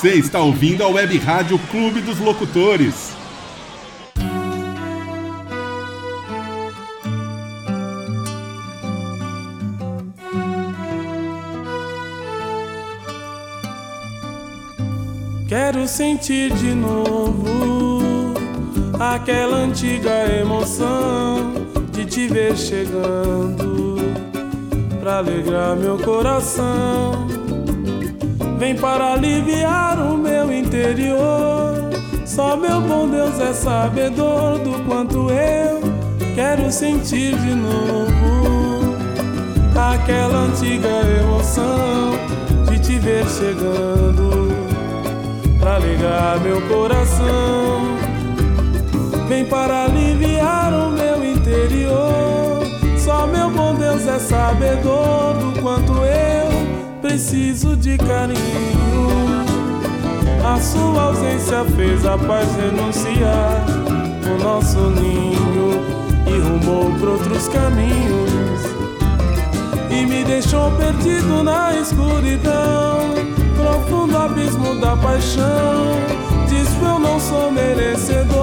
Você 0.09 0.15
está 0.15 0.41
ouvindo 0.41 0.83
a 0.83 0.89
Web 0.89 1.19
Rádio 1.19 1.59
Clube 1.71 2.01
dos 2.01 2.19
Locutores. 2.19 3.13
Quero 15.47 15.87
sentir 15.87 16.55
de 16.55 16.75
novo 16.75 18.33
aquela 18.99 19.59
antiga 19.59 20.27
emoção 20.41 21.53
de 21.93 22.07
te 22.07 22.29
ver 22.29 22.57
chegando 22.57 23.99
pra 25.01 25.19
alegrar 25.19 25.77
meu 25.77 25.99
coração. 25.99 27.38
Vem 28.59 28.75
para 28.75 29.13
aliviar 29.13 30.01
o 30.01 30.19
meu 30.19 30.53
interior. 30.53 31.91
Só 32.27 32.57
meu 32.57 32.81
bom 32.81 33.09
Deus 33.09 33.39
é 33.41 33.53
sabedor 33.53 34.59
do 34.59 34.85
quanto 34.85 35.31
eu 35.31 35.81
quero 36.35 36.71
sentir 36.71 37.37
de 37.37 37.55
novo 37.55 38.97
aquela 39.95 40.39
antiga 40.41 40.89
emoção 41.21 42.13
de 42.69 42.81
te 42.81 42.99
ver 42.99 43.25
chegando 43.29 44.49
pra 45.61 45.77
alegrar 45.77 46.41
meu 46.41 46.61
coração. 46.63 47.97
Vem 49.29 49.45
para 49.45 49.85
aliviar 49.85 50.73
o 50.73 50.91
meu 50.91 51.25
interior. 51.25 52.63
Só 52.97 53.27
meu 53.27 53.51
bom 53.51 53.75
Deus 53.77 54.05
é 54.07 54.19
sabedor 54.19 55.35
do 55.35 55.63
quanto 55.63 55.93
eu 55.93 56.48
preciso 57.09 57.75
de 57.75 57.97
carinho. 57.97 59.09
A 60.45 60.61
sua 60.61 61.05
ausência 61.05 61.65
fez 61.75 62.05
a 62.05 62.19
paz 62.19 62.47
renunciar 62.57 63.65
o 64.27 64.43
nosso 64.43 64.79
ninho 64.91 65.83
e 66.27 66.39
rumou 66.39 66.93
por 66.99 67.09
outros 67.09 67.49
caminhos 67.49 68.61
e 69.91 70.05
me 70.05 70.23
deixou 70.23 70.71
perdido 70.73 71.43
na 71.43 71.75
escuridão, 71.75 73.15
profundo 73.57 74.17
abismo 74.17 74.79
da 74.79 74.95
paixão. 74.97 75.87
Diz 76.47 76.69
que 76.69 76.85
eu 76.85 76.99
não 76.99 77.19
sou 77.19 77.51
merecedor, 77.51 78.37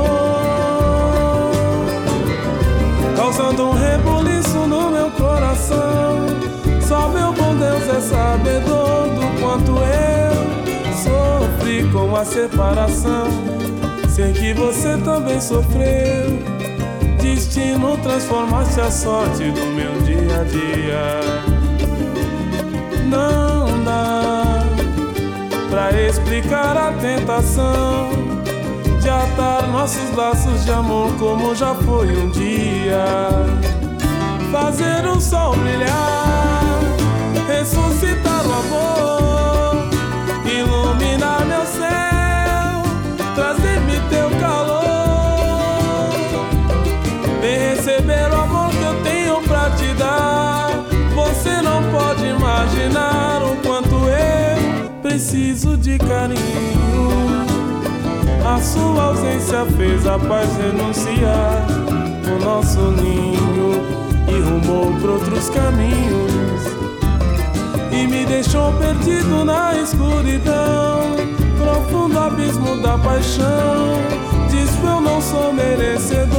causando 3.15 3.69
um 3.69 3.73
rebuliço 3.73 4.57
no 4.67 4.89
meu 4.89 5.11
coração. 5.11 6.64
Só 6.87 7.09
meu 7.09 7.33
bom 7.33 7.55
Deus 7.55 7.87
é 7.87 7.99
sabedor 7.99 9.09
do 9.09 9.41
quanto 9.41 9.71
eu 9.71 10.95
sofri 10.95 11.89
com 11.91 12.15
a 12.15 12.23
separação. 12.23 13.27
Sei 14.09 14.31
que 14.33 14.53
você 14.53 14.97
também 14.97 15.41
sofreu. 15.41 16.55
Destino 17.19 17.97
transformaste 17.97 18.79
a 18.79 18.91
sorte 18.91 19.51
do 19.51 19.65
meu 19.75 19.99
dia 20.03 20.41
a 20.41 20.43
dia. 20.43 21.55
Não 23.09 23.83
dá 23.83 24.63
pra 25.69 25.91
explicar 26.01 26.77
a 26.77 26.91
tentação 26.93 28.09
de 29.01 29.09
atar 29.09 29.67
nossos 29.69 30.15
laços 30.15 30.63
de 30.63 30.71
amor 30.71 31.11
como 31.17 31.53
já 31.55 31.73
foi 31.73 32.15
um 32.15 32.29
dia. 32.29 33.05
Fazer 34.51 35.05
o 35.07 35.19
sol 35.19 35.55
brilhar, 35.57 36.54
ressuscitar 37.65 38.45
o 38.45 38.53
amor, 38.53 39.89
iluminar 40.45 41.43
meu 41.47 41.65
céu, 41.65 42.83
trazer-me 43.33 43.99
teu 44.07 44.29
calor. 44.39 46.13
Vem 47.41 47.57
receber 47.57 48.31
o 48.31 48.41
amor 48.41 48.69
que 48.69 48.83
eu 48.83 49.03
tenho 49.03 49.41
pra 49.47 49.71
te 49.71 49.91
dar. 49.95 50.69
Você 51.15 51.59
não 51.63 51.81
pode 51.91 52.25
imaginar 52.25 53.41
o 53.41 53.55
quanto 53.67 53.95
eu 53.95 54.89
preciso 55.01 55.75
de 55.75 55.97
carinho. 55.97 56.35
A 58.45 58.61
sua 58.61 59.05
ausência 59.05 59.65
fez 59.75 60.05
a 60.05 60.19
paz 60.19 60.47
renunciar 60.57 61.65
o 62.31 62.45
nosso 62.45 62.79
ninho 62.91 63.81
e 64.27 64.39
rumou 64.39 64.93
por 64.99 65.09
outros 65.09 65.49
caminhos 65.49 66.34
deixou 68.27 68.71
perdido 68.73 69.45
na 69.45 69.75
escuridão, 69.75 71.15
profundo 71.57 72.19
abismo 72.19 72.77
da 72.81 72.97
paixão. 72.97 73.95
Diz 74.49 74.69
que 74.71 74.85
eu 74.85 75.01
não 75.01 75.21
sou 75.21 75.53
merecedor, 75.53 76.35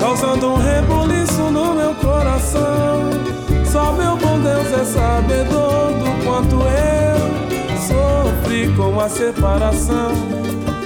causando 0.00 0.52
um 0.52 0.56
rebuliço 0.56 1.42
no 1.50 1.74
meu 1.74 1.94
coração. 1.94 3.10
Só 3.70 3.92
meu 3.92 4.16
bom 4.16 4.38
Deus 4.38 4.72
é 4.72 4.84
sabedor 4.84 5.92
do 5.94 6.24
quanto 6.24 6.56
eu 6.56 7.04
sofri 7.80 8.72
com 8.76 9.00
a 9.00 9.08
separação. 9.08 10.12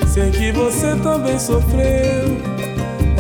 Sei 0.07 0.31
que 0.31 0.53
você 0.53 0.97
também 0.97 1.39
sofreu. 1.39 2.59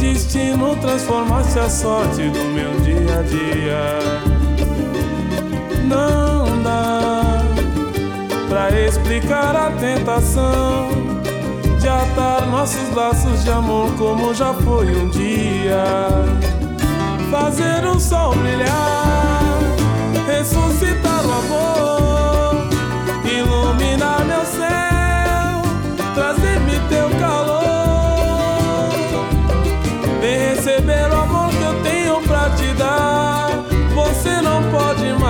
Destino 0.00 0.76
transformaste 0.76 1.59
a 1.59 1.68
sorte 1.68 2.30
do 2.30 2.44
meu 2.54 2.80
dia 2.80 3.18
a 3.18 3.22
dia 3.22 4.38
não 5.89 6.62
dá 6.62 7.43
pra 8.49 8.70
explicar 8.80 9.57
a 9.57 9.70
tentação 9.72 10.89
de 11.80 11.89
atar 11.89 12.47
nossos 12.47 12.95
laços 12.95 13.43
de 13.43 13.51
amor 13.51 13.91
como 13.97 14.34
já 14.34 14.53
foi 14.53 14.86
um 14.97 15.09
dia. 15.09 15.84
Fazer 17.30 17.86
o 17.86 17.99
sol 17.99 18.34
brilhar, 18.36 19.61
ressuscitar 20.26 21.26
o 21.26 21.32
amor. 21.32 21.88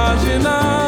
imaginar. 0.09 0.88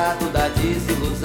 lado 0.00 0.30
da 0.32 0.48
desilusão. 0.48 1.19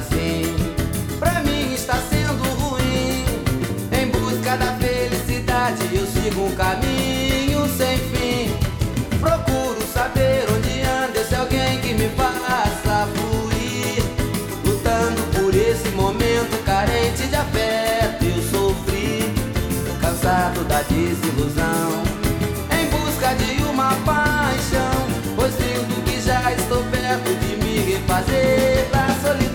assim. 0.00 0.56
Pra 1.18 1.40
mim 1.42 1.74
está 1.74 1.94
sendo 2.10 2.42
ruim. 2.58 3.24
Em 3.92 4.06
busca 4.08 4.56
da 4.56 4.72
felicidade, 4.74 5.82
eu 5.92 6.06
sigo 6.06 6.46
um 6.46 6.54
caminho 6.54 7.68
sem 7.76 7.98
fim. 8.10 8.56
Procuro 9.20 9.80
saber 9.92 10.46
onde 10.54 10.80
anda 10.82 11.20
esse 11.20 11.34
alguém 11.34 11.80
que 11.80 11.94
me 11.94 12.08
faça 12.16 13.08
fluir. 13.14 14.02
Lutando 14.64 15.22
por 15.34 15.54
esse 15.54 15.88
momento 15.90 16.64
carente 16.64 17.26
de 17.26 17.36
afeto, 17.36 18.24
eu 18.24 18.42
sofri. 18.50 19.32
Cansado 20.00 20.64
da 20.64 20.82
desilusão. 20.82 22.02
Em 22.72 22.86
busca 22.88 23.34
de 23.34 23.62
uma 23.64 23.94
paixão, 24.06 24.94
pois 25.36 25.52
sinto 25.54 26.02
que 26.04 26.20
já 26.22 26.52
estou 26.52 26.82
perto 26.84 27.34
de 27.40 27.56
me 27.56 27.78
refazer 27.92 28.88
da 28.90 29.06
solidão. 29.22 29.49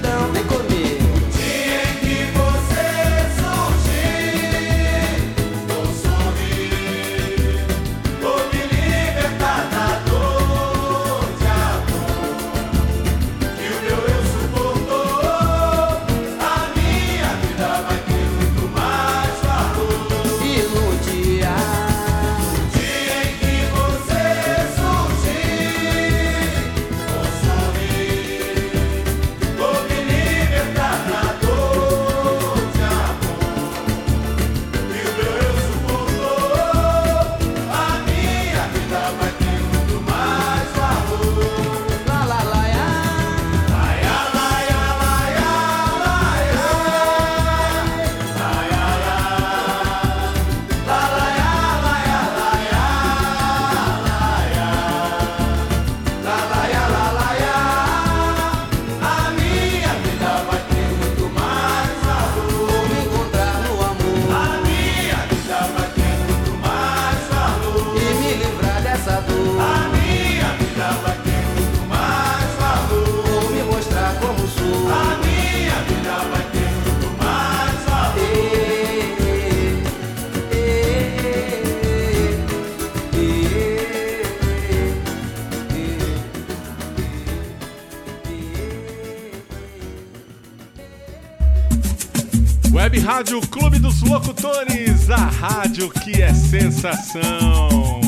Que 96.05 96.21
é 96.21 96.31
sensação. 96.35 97.99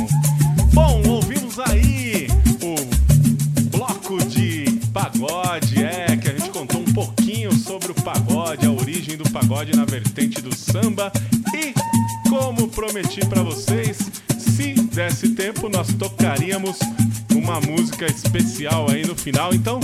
Bom, 0.71 1.01
ouvimos 1.07 1.57
aí 1.57 2.27
o 2.61 3.75
bloco 3.75 4.23
de 4.25 4.65
pagode, 4.93 5.83
é, 5.83 6.15
que 6.15 6.29
a 6.29 6.31
gente 6.33 6.51
contou 6.51 6.81
um 6.81 6.93
pouquinho 6.93 7.51
sobre 7.53 7.91
o 7.91 7.95
pagode, 7.95 8.67
a 8.67 8.71
origem 8.71 9.17
do 9.17 9.27
pagode 9.31 9.75
na 9.75 9.83
vertente 9.83 10.39
do 10.41 10.55
samba 10.55 11.11
e 11.55 11.73
como 12.29 12.67
prometi 12.67 13.25
pra 13.25 13.41
vocês, 13.41 13.97
se 14.37 14.73
desse 14.73 15.29
tempo 15.29 15.67
nós 15.67 15.91
tocaríamos 15.95 16.77
uma 17.33 17.59
música 17.61 18.05
especial 18.05 18.91
aí 18.91 19.07
no 19.07 19.15
final. 19.15 19.55
Então, 19.55 19.76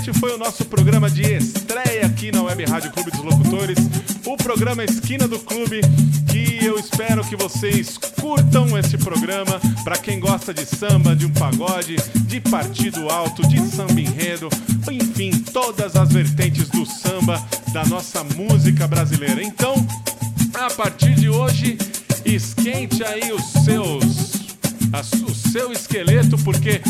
Este 0.00 0.18
foi 0.18 0.34
o 0.34 0.38
nosso 0.38 0.64
programa 0.64 1.10
de 1.10 1.20
estreia 1.20 2.06
aqui 2.06 2.32
na 2.32 2.42
Web 2.42 2.64
Rádio 2.64 2.90
Clube 2.90 3.10
dos 3.10 3.22
Locutores, 3.22 3.76
o 4.24 4.34
programa 4.34 4.82
Esquina 4.82 5.28
do 5.28 5.38
Clube, 5.38 5.82
que 6.26 6.64
eu 6.64 6.78
espero 6.78 7.22
que 7.22 7.36
vocês 7.36 7.98
curtam 8.18 8.78
esse 8.78 8.96
programa. 8.96 9.60
Para 9.84 9.98
quem 9.98 10.18
gosta 10.18 10.54
de 10.54 10.64
samba, 10.64 11.14
de 11.14 11.26
um 11.26 11.30
pagode, 11.30 11.96
de 12.22 12.40
partido 12.40 13.10
alto, 13.10 13.46
de 13.46 13.60
samba 13.60 14.00
enredo, 14.00 14.48
enfim, 14.90 15.32
todas 15.52 15.94
as 15.94 16.10
vertentes 16.10 16.70
do 16.70 16.86
samba, 16.86 17.38
da 17.74 17.84
nossa 17.84 18.24
música 18.24 18.88
brasileira. 18.88 19.42
Então, 19.42 19.74
a 20.54 20.70
partir 20.70 21.14
de 21.14 21.28
hoje, 21.28 21.76
esquente 22.24 23.04
aí 23.04 23.30
os 23.32 23.44
seus 23.64 24.40
o 25.24 25.34
seu 25.34 25.72
esqueleto, 25.72 26.36
porque 26.38 26.80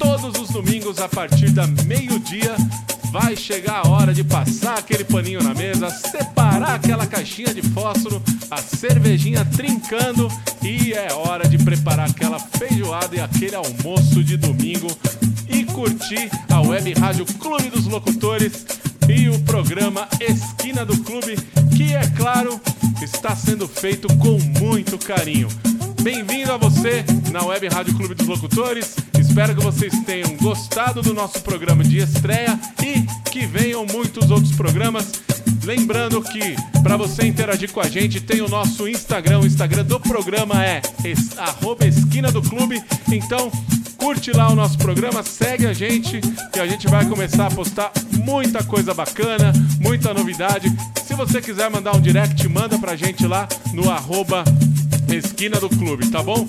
todos 0.00 0.40
os 0.40 0.48
domingos, 0.48 0.98
a 0.98 1.08
partir 1.08 1.50
da 1.50 1.66
meio-dia, 1.84 2.56
vai 3.12 3.36
chegar 3.36 3.82
a 3.84 3.88
hora 3.88 4.14
de 4.14 4.24
passar 4.24 4.78
aquele 4.78 5.04
paninho 5.04 5.42
na 5.42 5.52
mesa, 5.52 5.90
separar 5.90 6.76
aquela 6.76 7.06
caixinha 7.06 7.52
de 7.52 7.60
fósforo, 7.60 8.22
a 8.50 8.56
cervejinha 8.56 9.44
trincando 9.44 10.26
e 10.62 10.94
é 10.94 11.12
hora 11.12 11.46
de 11.46 11.58
preparar 11.58 12.08
aquela 12.08 12.38
feijoada 12.38 13.14
e 13.14 13.20
aquele 13.20 13.54
almoço 13.54 14.24
de 14.24 14.38
domingo 14.38 14.88
e 15.48 15.64
curtir 15.64 16.30
a 16.50 16.62
web 16.62 16.94
rádio 16.94 17.26
Clube 17.38 17.68
dos 17.68 17.86
Locutores 17.86 18.64
e 19.06 19.28
o 19.28 19.38
programa 19.40 20.08
Esquina 20.18 20.84
do 20.84 20.96
Clube, 20.98 21.36
que 21.76 21.92
é 21.92 22.06
claro, 22.16 22.58
está 23.02 23.36
sendo 23.36 23.68
feito 23.68 24.08
com 24.16 24.38
muito 24.60 24.96
carinho. 24.96 25.48
Bem-vindo 26.00 26.50
a 26.50 26.56
você 26.56 27.04
na 27.30 27.44
Web 27.44 27.68
Rádio 27.68 27.94
Clube 27.94 28.14
dos 28.14 28.26
Locutores. 28.26 28.96
Espero 29.30 29.54
que 29.54 29.62
vocês 29.62 29.96
tenham 30.00 30.36
gostado 30.38 31.00
do 31.02 31.14
nosso 31.14 31.40
programa 31.42 31.84
de 31.84 31.98
estreia 31.98 32.58
e 32.82 33.30
que 33.30 33.46
venham 33.46 33.86
muitos 33.86 34.28
outros 34.28 34.50
programas. 34.56 35.12
Lembrando 35.62 36.20
que 36.20 36.56
para 36.82 36.96
você 36.96 37.28
interagir 37.28 37.70
com 37.70 37.80
a 37.80 37.88
gente 37.88 38.20
tem 38.20 38.40
o 38.40 38.48
nosso 38.48 38.88
Instagram. 38.88 39.38
O 39.38 39.46
Instagram 39.46 39.84
do 39.84 40.00
programa 40.00 40.66
é 40.66 40.82
esquina 41.86 42.32
do 42.32 42.42
clube. 42.42 42.82
Então 43.10 43.52
curte 43.96 44.32
lá 44.32 44.50
o 44.50 44.56
nosso 44.56 44.76
programa, 44.76 45.22
segue 45.22 45.64
a 45.64 45.72
gente 45.72 46.20
que 46.52 46.58
a 46.58 46.66
gente 46.66 46.88
vai 46.88 47.06
começar 47.06 47.46
a 47.46 47.50
postar 47.50 47.92
muita 48.24 48.64
coisa 48.64 48.92
bacana, 48.92 49.52
muita 49.78 50.12
novidade. 50.12 50.68
Se 51.06 51.14
você 51.14 51.40
quiser 51.40 51.70
mandar 51.70 51.94
um 51.94 52.00
direct, 52.00 52.48
manda 52.48 52.76
pra 52.80 52.96
gente 52.96 53.24
lá 53.28 53.48
no 53.72 53.88
arroba 53.88 54.42
esquina 55.08 55.60
do 55.60 55.68
clube, 55.68 56.08
tá 56.08 56.20
bom? 56.20 56.48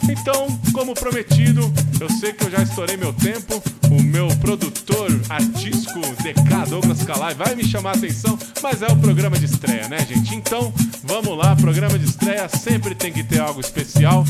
Então, 0.10 0.48
como 0.74 0.94
prometido, 0.94 1.72
eu 2.00 2.10
sei 2.10 2.34
que 2.34 2.46
eu 2.46 2.52
já 2.52 2.62
estourei 2.64 2.98
meu 2.98 3.14
tempo. 3.14 3.62
O 3.90 4.02
meu 4.02 4.28
produtor 4.38 5.10
artístico 5.30 6.00
DK 6.24 6.70
Douglas 6.70 7.04
Calai 7.04 7.34
vai 7.34 7.56
me 7.56 7.64
chamar 7.64 7.92
a 7.92 7.98
atenção, 7.98 8.38
mas 8.64 8.82
é 8.82 8.88
o 8.88 8.96
programa 8.96 9.38
de 9.38 9.46
estreia, 9.46 9.88
né, 9.90 10.00
gente? 10.08 10.34
Então, 10.34 10.74
vamos 11.04 11.38
lá, 11.38 11.56
programa 11.56 12.00
de 12.00 12.06
estreia 12.06 12.48
sempre 12.48 12.96
tem 12.96 13.12
que 13.12 13.24
ter 13.24 13.40
algo 13.40 13.60
especial. 13.60 14.24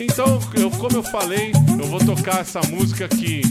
Então, 0.00 0.38
eu, 0.54 0.70
como 0.70 0.96
eu 0.96 1.02
falei, 1.02 1.52
eu 1.78 1.86
vou 1.86 2.00
tocar 2.00 2.40
essa 2.40 2.60
música 2.62 3.08
que 3.08 3.42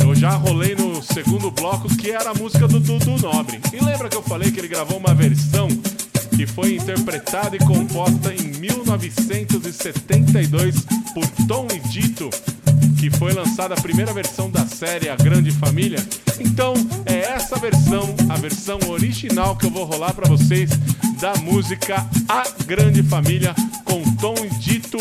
eu 0.00 0.14
já 0.14 0.30
rolei 0.30 0.74
no 0.74 1.02
segundo 1.02 1.50
bloco, 1.50 1.88
que 1.96 2.10
era 2.10 2.30
a 2.30 2.34
música 2.34 2.66
do 2.66 2.80
Dudu 2.80 3.18
Nobre. 3.18 3.60
E 3.72 3.84
lembra 3.84 4.08
que 4.08 4.16
eu 4.16 4.22
falei 4.22 4.50
que 4.50 4.58
ele 4.58 4.68
gravou 4.68 4.98
uma 4.98 5.14
versão 5.14 5.68
que 6.40 6.46
foi 6.46 6.76
interpretada 6.76 7.54
e 7.54 7.58
composta 7.58 8.32
em 8.32 8.58
1972 8.58 10.74
por 11.12 11.26
Tom 11.46 11.66
e 11.70 11.78
Dito, 11.90 12.30
que 12.98 13.10
foi 13.10 13.34
lançada 13.34 13.74
a 13.74 13.80
primeira 13.80 14.10
versão 14.14 14.50
da 14.50 14.66
série 14.66 15.10
A 15.10 15.16
Grande 15.16 15.50
Família. 15.50 15.98
Então, 16.38 16.72
é 17.04 17.32
essa 17.32 17.58
versão, 17.58 18.14
a 18.30 18.38
versão 18.38 18.78
original 18.88 19.54
que 19.54 19.66
eu 19.66 19.70
vou 19.70 19.84
rolar 19.84 20.14
para 20.14 20.30
vocês 20.30 20.70
da 21.20 21.34
música 21.42 22.06
A 22.26 22.44
Grande 22.64 23.02
Família 23.02 23.54
com 23.84 24.02
Tom 24.16 24.36
e 24.42 24.48
Dito 24.56 24.96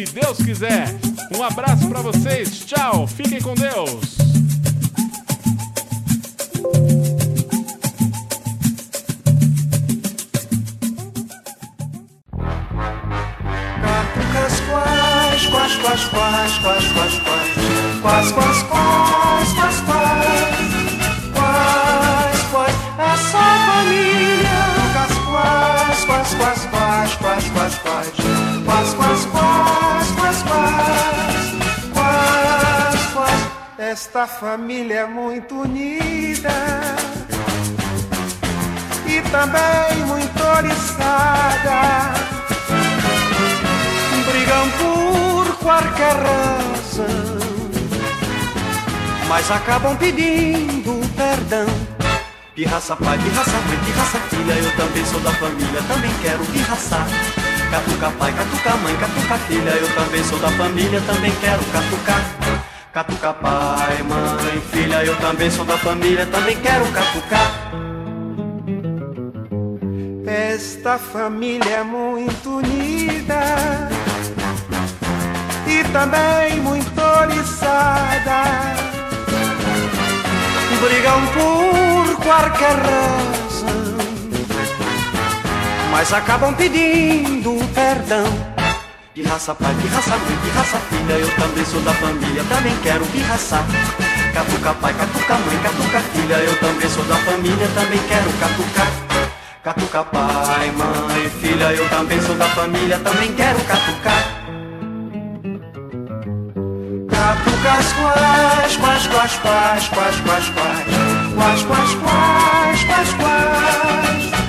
se 0.06 0.14
Deus 0.14 0.38
quiser. 0.38 0.88
Um 1.36 1.42
abraço 1.42 1.86
para 1.88 2.00
vocês, 2.00 2.60
tchau, 2.60 3.06
fiquem 3.06 3.40
com 3.40 3.54
Deus. 3.54 4.00
Quais, 15.50 15.76
quais, 15.76 15.76
quais, 15.76 16.04
quais, 16.08 16.58
quais, 16.58 16.88
quais, 16.92 17.18
quais, 17.22 17.52
quais, 18.02 18.32
quais, 18.32 18.62
quais, 18.62 18.70
quais, 18.70 20.00
quais, 21.34 22.42
quais, 22.50 22.76
essa 22.98 23.44
família. 23.66 24.60
Quais, 24.92 25.14
quais, 26.06 26.34
quais, 26.34 26.64
quais, 26.70 27.16
quais, 27.16 27.16
quais, 27.16 27.48
quais, 27.50 27.76
quais, 27.82 28.49
quais, 28.70 28.94
quais, 28.94 29.26
quais, 29.26 30.10
quais, 30.12 30.42
quais, 30.42 31.92
quais, 31.92 33.12
quais, 33.12 33.42
esta 33.78 34.26
família 34.26 35.00
é 35.00 35.06
muito 35.06 35.62
unida 35.62 36.54
e 39.06 39.20
também 39.30 40.04
muito 40.06 40.42
oriçada. 40.58 41.80
Brigam 44.26 44.70
por 44.78 45.56
qualquer 45.58 46.14
razão, 46.14 47.38
mas 49.28 49.50
acabam 49.50 49.96
pedindo 49.96 51.00
perdão, 51.16 51.66
Pirraça 52.54 52.94
pai, 52.94 53.18
pirraça 53.18 53.50
mãe, 53.66 53.78
pirraça 53.84 54.18
filha, 54.28 54.52
eu 54.52 54.76
também 54.76 55.04
sou 55.06 55.20
da 55.20 55.32
família, 55.32 55.82
também 55.88 56.12
quero 56.22 56.44
pirraçar. 56.46 57.06
Catuca 57.70 58.10
pai, 58.18 58.32
catuca 58.32 58.76
mãe, 58.78 58.96
catuca 58.96 59.38
filha, 59.46 59.70
eu 59.70 59.94
também 59.94 60.24
sou 60.24 60.38
da 60.38 60.50
família, 60.50 61.00
também 61.02 61.32
quero 61.40 61.64
catucar. 61.66 62.22
Catuca 62.92 63.32
pai, 63.34 64.02
mãe, 64.02 64.60
filha, 64.72 65.04
eu 65.04 65.16
também 65.16 65.50
sou 65.50 65.64
da 65.64 65.78
família, 65.78 66.26
também 66.26 66.56
quero 66.60 66.84
catucar. 66.86 67.70
Esta 70.26 70.98
família 70.98 71.76
é 71.76 71.82
muito 71.84 72.58
unida 72.58 73.40
e 75.66 75.84
também 75.92 76.60
muito 76.60 77.00
oriçada. 77.00 78.42
Brigam 80.80 81.26
por 81.34 82.16
qualquer 82.24 82.74
razão, 82.74 83.49
mas 85.90 86.12
acabam 86.12 86.54
pedindo 86.54 87.58
perdão. 87.74 88.24
Pirraça 89.12 89.54
pai, 89.54 89.74
pirraça 89.82 90.16
mãe, 90.16 90.38
pirraça 90.42 90.78
filha, 90.88 91.12
eu 91.14 91.34
também 91.34 91.64
sou 91.64 91.80
da 91.82 91.92
família, 91.94 92.44
também 92.44 92.76
quero 92.82 93.04
pirraçar. 93.06 93.64
Catuca 94.32 94.72
pai, 94.74 94.94
catuca 94.94 95.34
mãe, 95.34 95.58
catuca 95.58 96.00
filha, 96.00 96.34
eu 96.36 96.56
também 96.60 96.88
sou 96.88 97.04
da 97.04 97.16
família, 97.16 97.68
também 97.74 97.98
quero 98.08 98.32
catucar. 98.38 98.86
Catuca 99.64 100.04
pai, 100.04 100.70
mãe, 100.70 101.28
filha, 101.40 101.72
eu 101.74 101.88
também 101.88 102.20
sou 102.22 102.36
da 102.36 102.48
família, 102.48 102.98
também 103.00 103.34
quero 103.34 103.58
catucar. 103.64 104.40
Catucas 107.10 107.92
quais, 107.92 108.76
quais, 108.76 109.06
quais, 109.08 109.36
quais, 109.38 109.88
quais, 109.88 110.20
quais, 110.20 110.48
quais, 110.50 110.50
quais, 111.34 111.64
quais, 111.64 111.94
quais, 111.94 112.84
quais, 112.84 113.12
quais, 113.14 114.39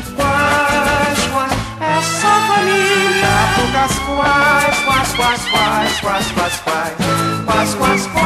Catucas 3.72 4.00
quais, 4.00 4.80
quais, 4.86 5.14
quais, 5.14 5.46
quais, 5.50 6.02
quais, 6.02 6.32
quais, 6.32 6.58
quais, 7.46 7.78
quais. 7.78 8.22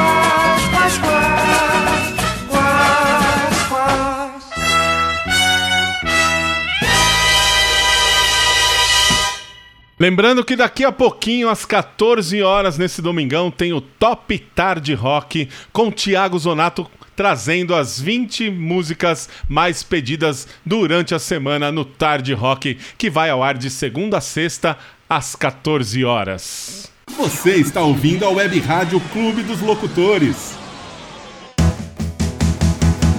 Lembrando 9.97 10.43
que 10.43 10.55
daqui 10.57 10.83
a 10.83 10.91
pouquinho, 10.91 11.47
às 11.47 11.63
14 11.63 12.41
horas, 12.41 12.77
nesse 12.77 13.01
domingão, 13.01 13.49
tem 13.49 13.71
o 13.71 13.79
Top 13.79 14.37
Tarde 14.53 14.93
Rock 14.93 15.47
com 15.71 15.89
Thiago 15.89 16.37
Zonato 16.37 16.89
trazendo 17.15 17.73
as 17.73 17.99
20 17.99 18.49
músicas 18.51 19.29
mais 19.47 19.81
pedidas 19.83 20.47
durante 20.65 21.15
a 21.15 21.19
semana 21.19 21.71
no 21.71 21.85
Tarde 21.85 22.33
Rock, 22.33 22.77
que 22.97 23.09
vai 23.09 23.29
ao 23.29 23.41
ar 23.41 23.57
de 23.57 23.69
segunda 23.69 24.17
a 24.17 24.21
sexta, 24.21 24.77
às 25.09 25.35
14 25.35 26.03
horas. 26.03 26.89
Você 27.17 27.55
está 27.55 27.81
ouvindo 27.81 28.25
a 28.25 28.29
Web 28.29 28.59
Rádio 28.59 28.99
Clube 29.11 29.43
dos 29.43 29.61
Locutores. 29.61 30.53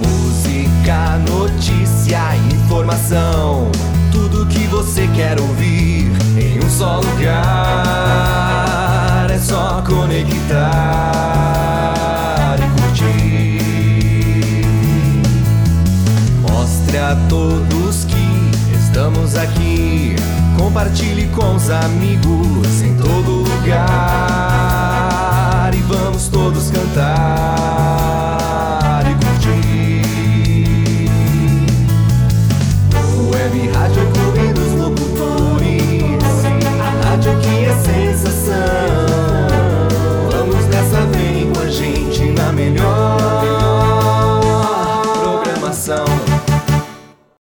Música, 0.02 1.16
notícia, 1.18 2.36
informação. 2.52 3.70
Tudo 4.12 4.46
que 4.46 4.66
você 4.66 5.08
quer 5.14 5.40
ouvir 5.40 6.10
em 6.36 6.58
um 6.58 6.68
só 6.68 7.00
lugar. 7.00 7.36
É 9.30 9.38
só 9.38 9.80
conectar 9.82 10.56
e 12.58 12.62
curtir. 12.80 13.60
Mostre 16.42 16.98
a 16.98 17.16
todos 17.28 18.04
que 18.04 18.40
estamos 18.74 19.36
aqui. 19.36 20.16
Compartilhe 20.58 21.28
com 21.28 21.54
os 21.54 21.70
amigos 21.70 22.82
em 22.82 22.96
todo 22.96 23.42
lugar. 23.42 23.80
E 25.74 25.78
vamos 25.82 26.28
todos 26.28 26.70
cantar 26.70 27.04
e 29.10 29.14
curtir. 29.24 30.02
Web 33.32 33.68
Rádio 33.70 34.06
Clube 34.12 34.52
dos 34.52 34.72
Locutores. 34.80 36.44
A 36.80 36.90
rádio 37.08 37.38
que 37.40 37.64
é 37.64 37.74
sensação. 37.74 39.15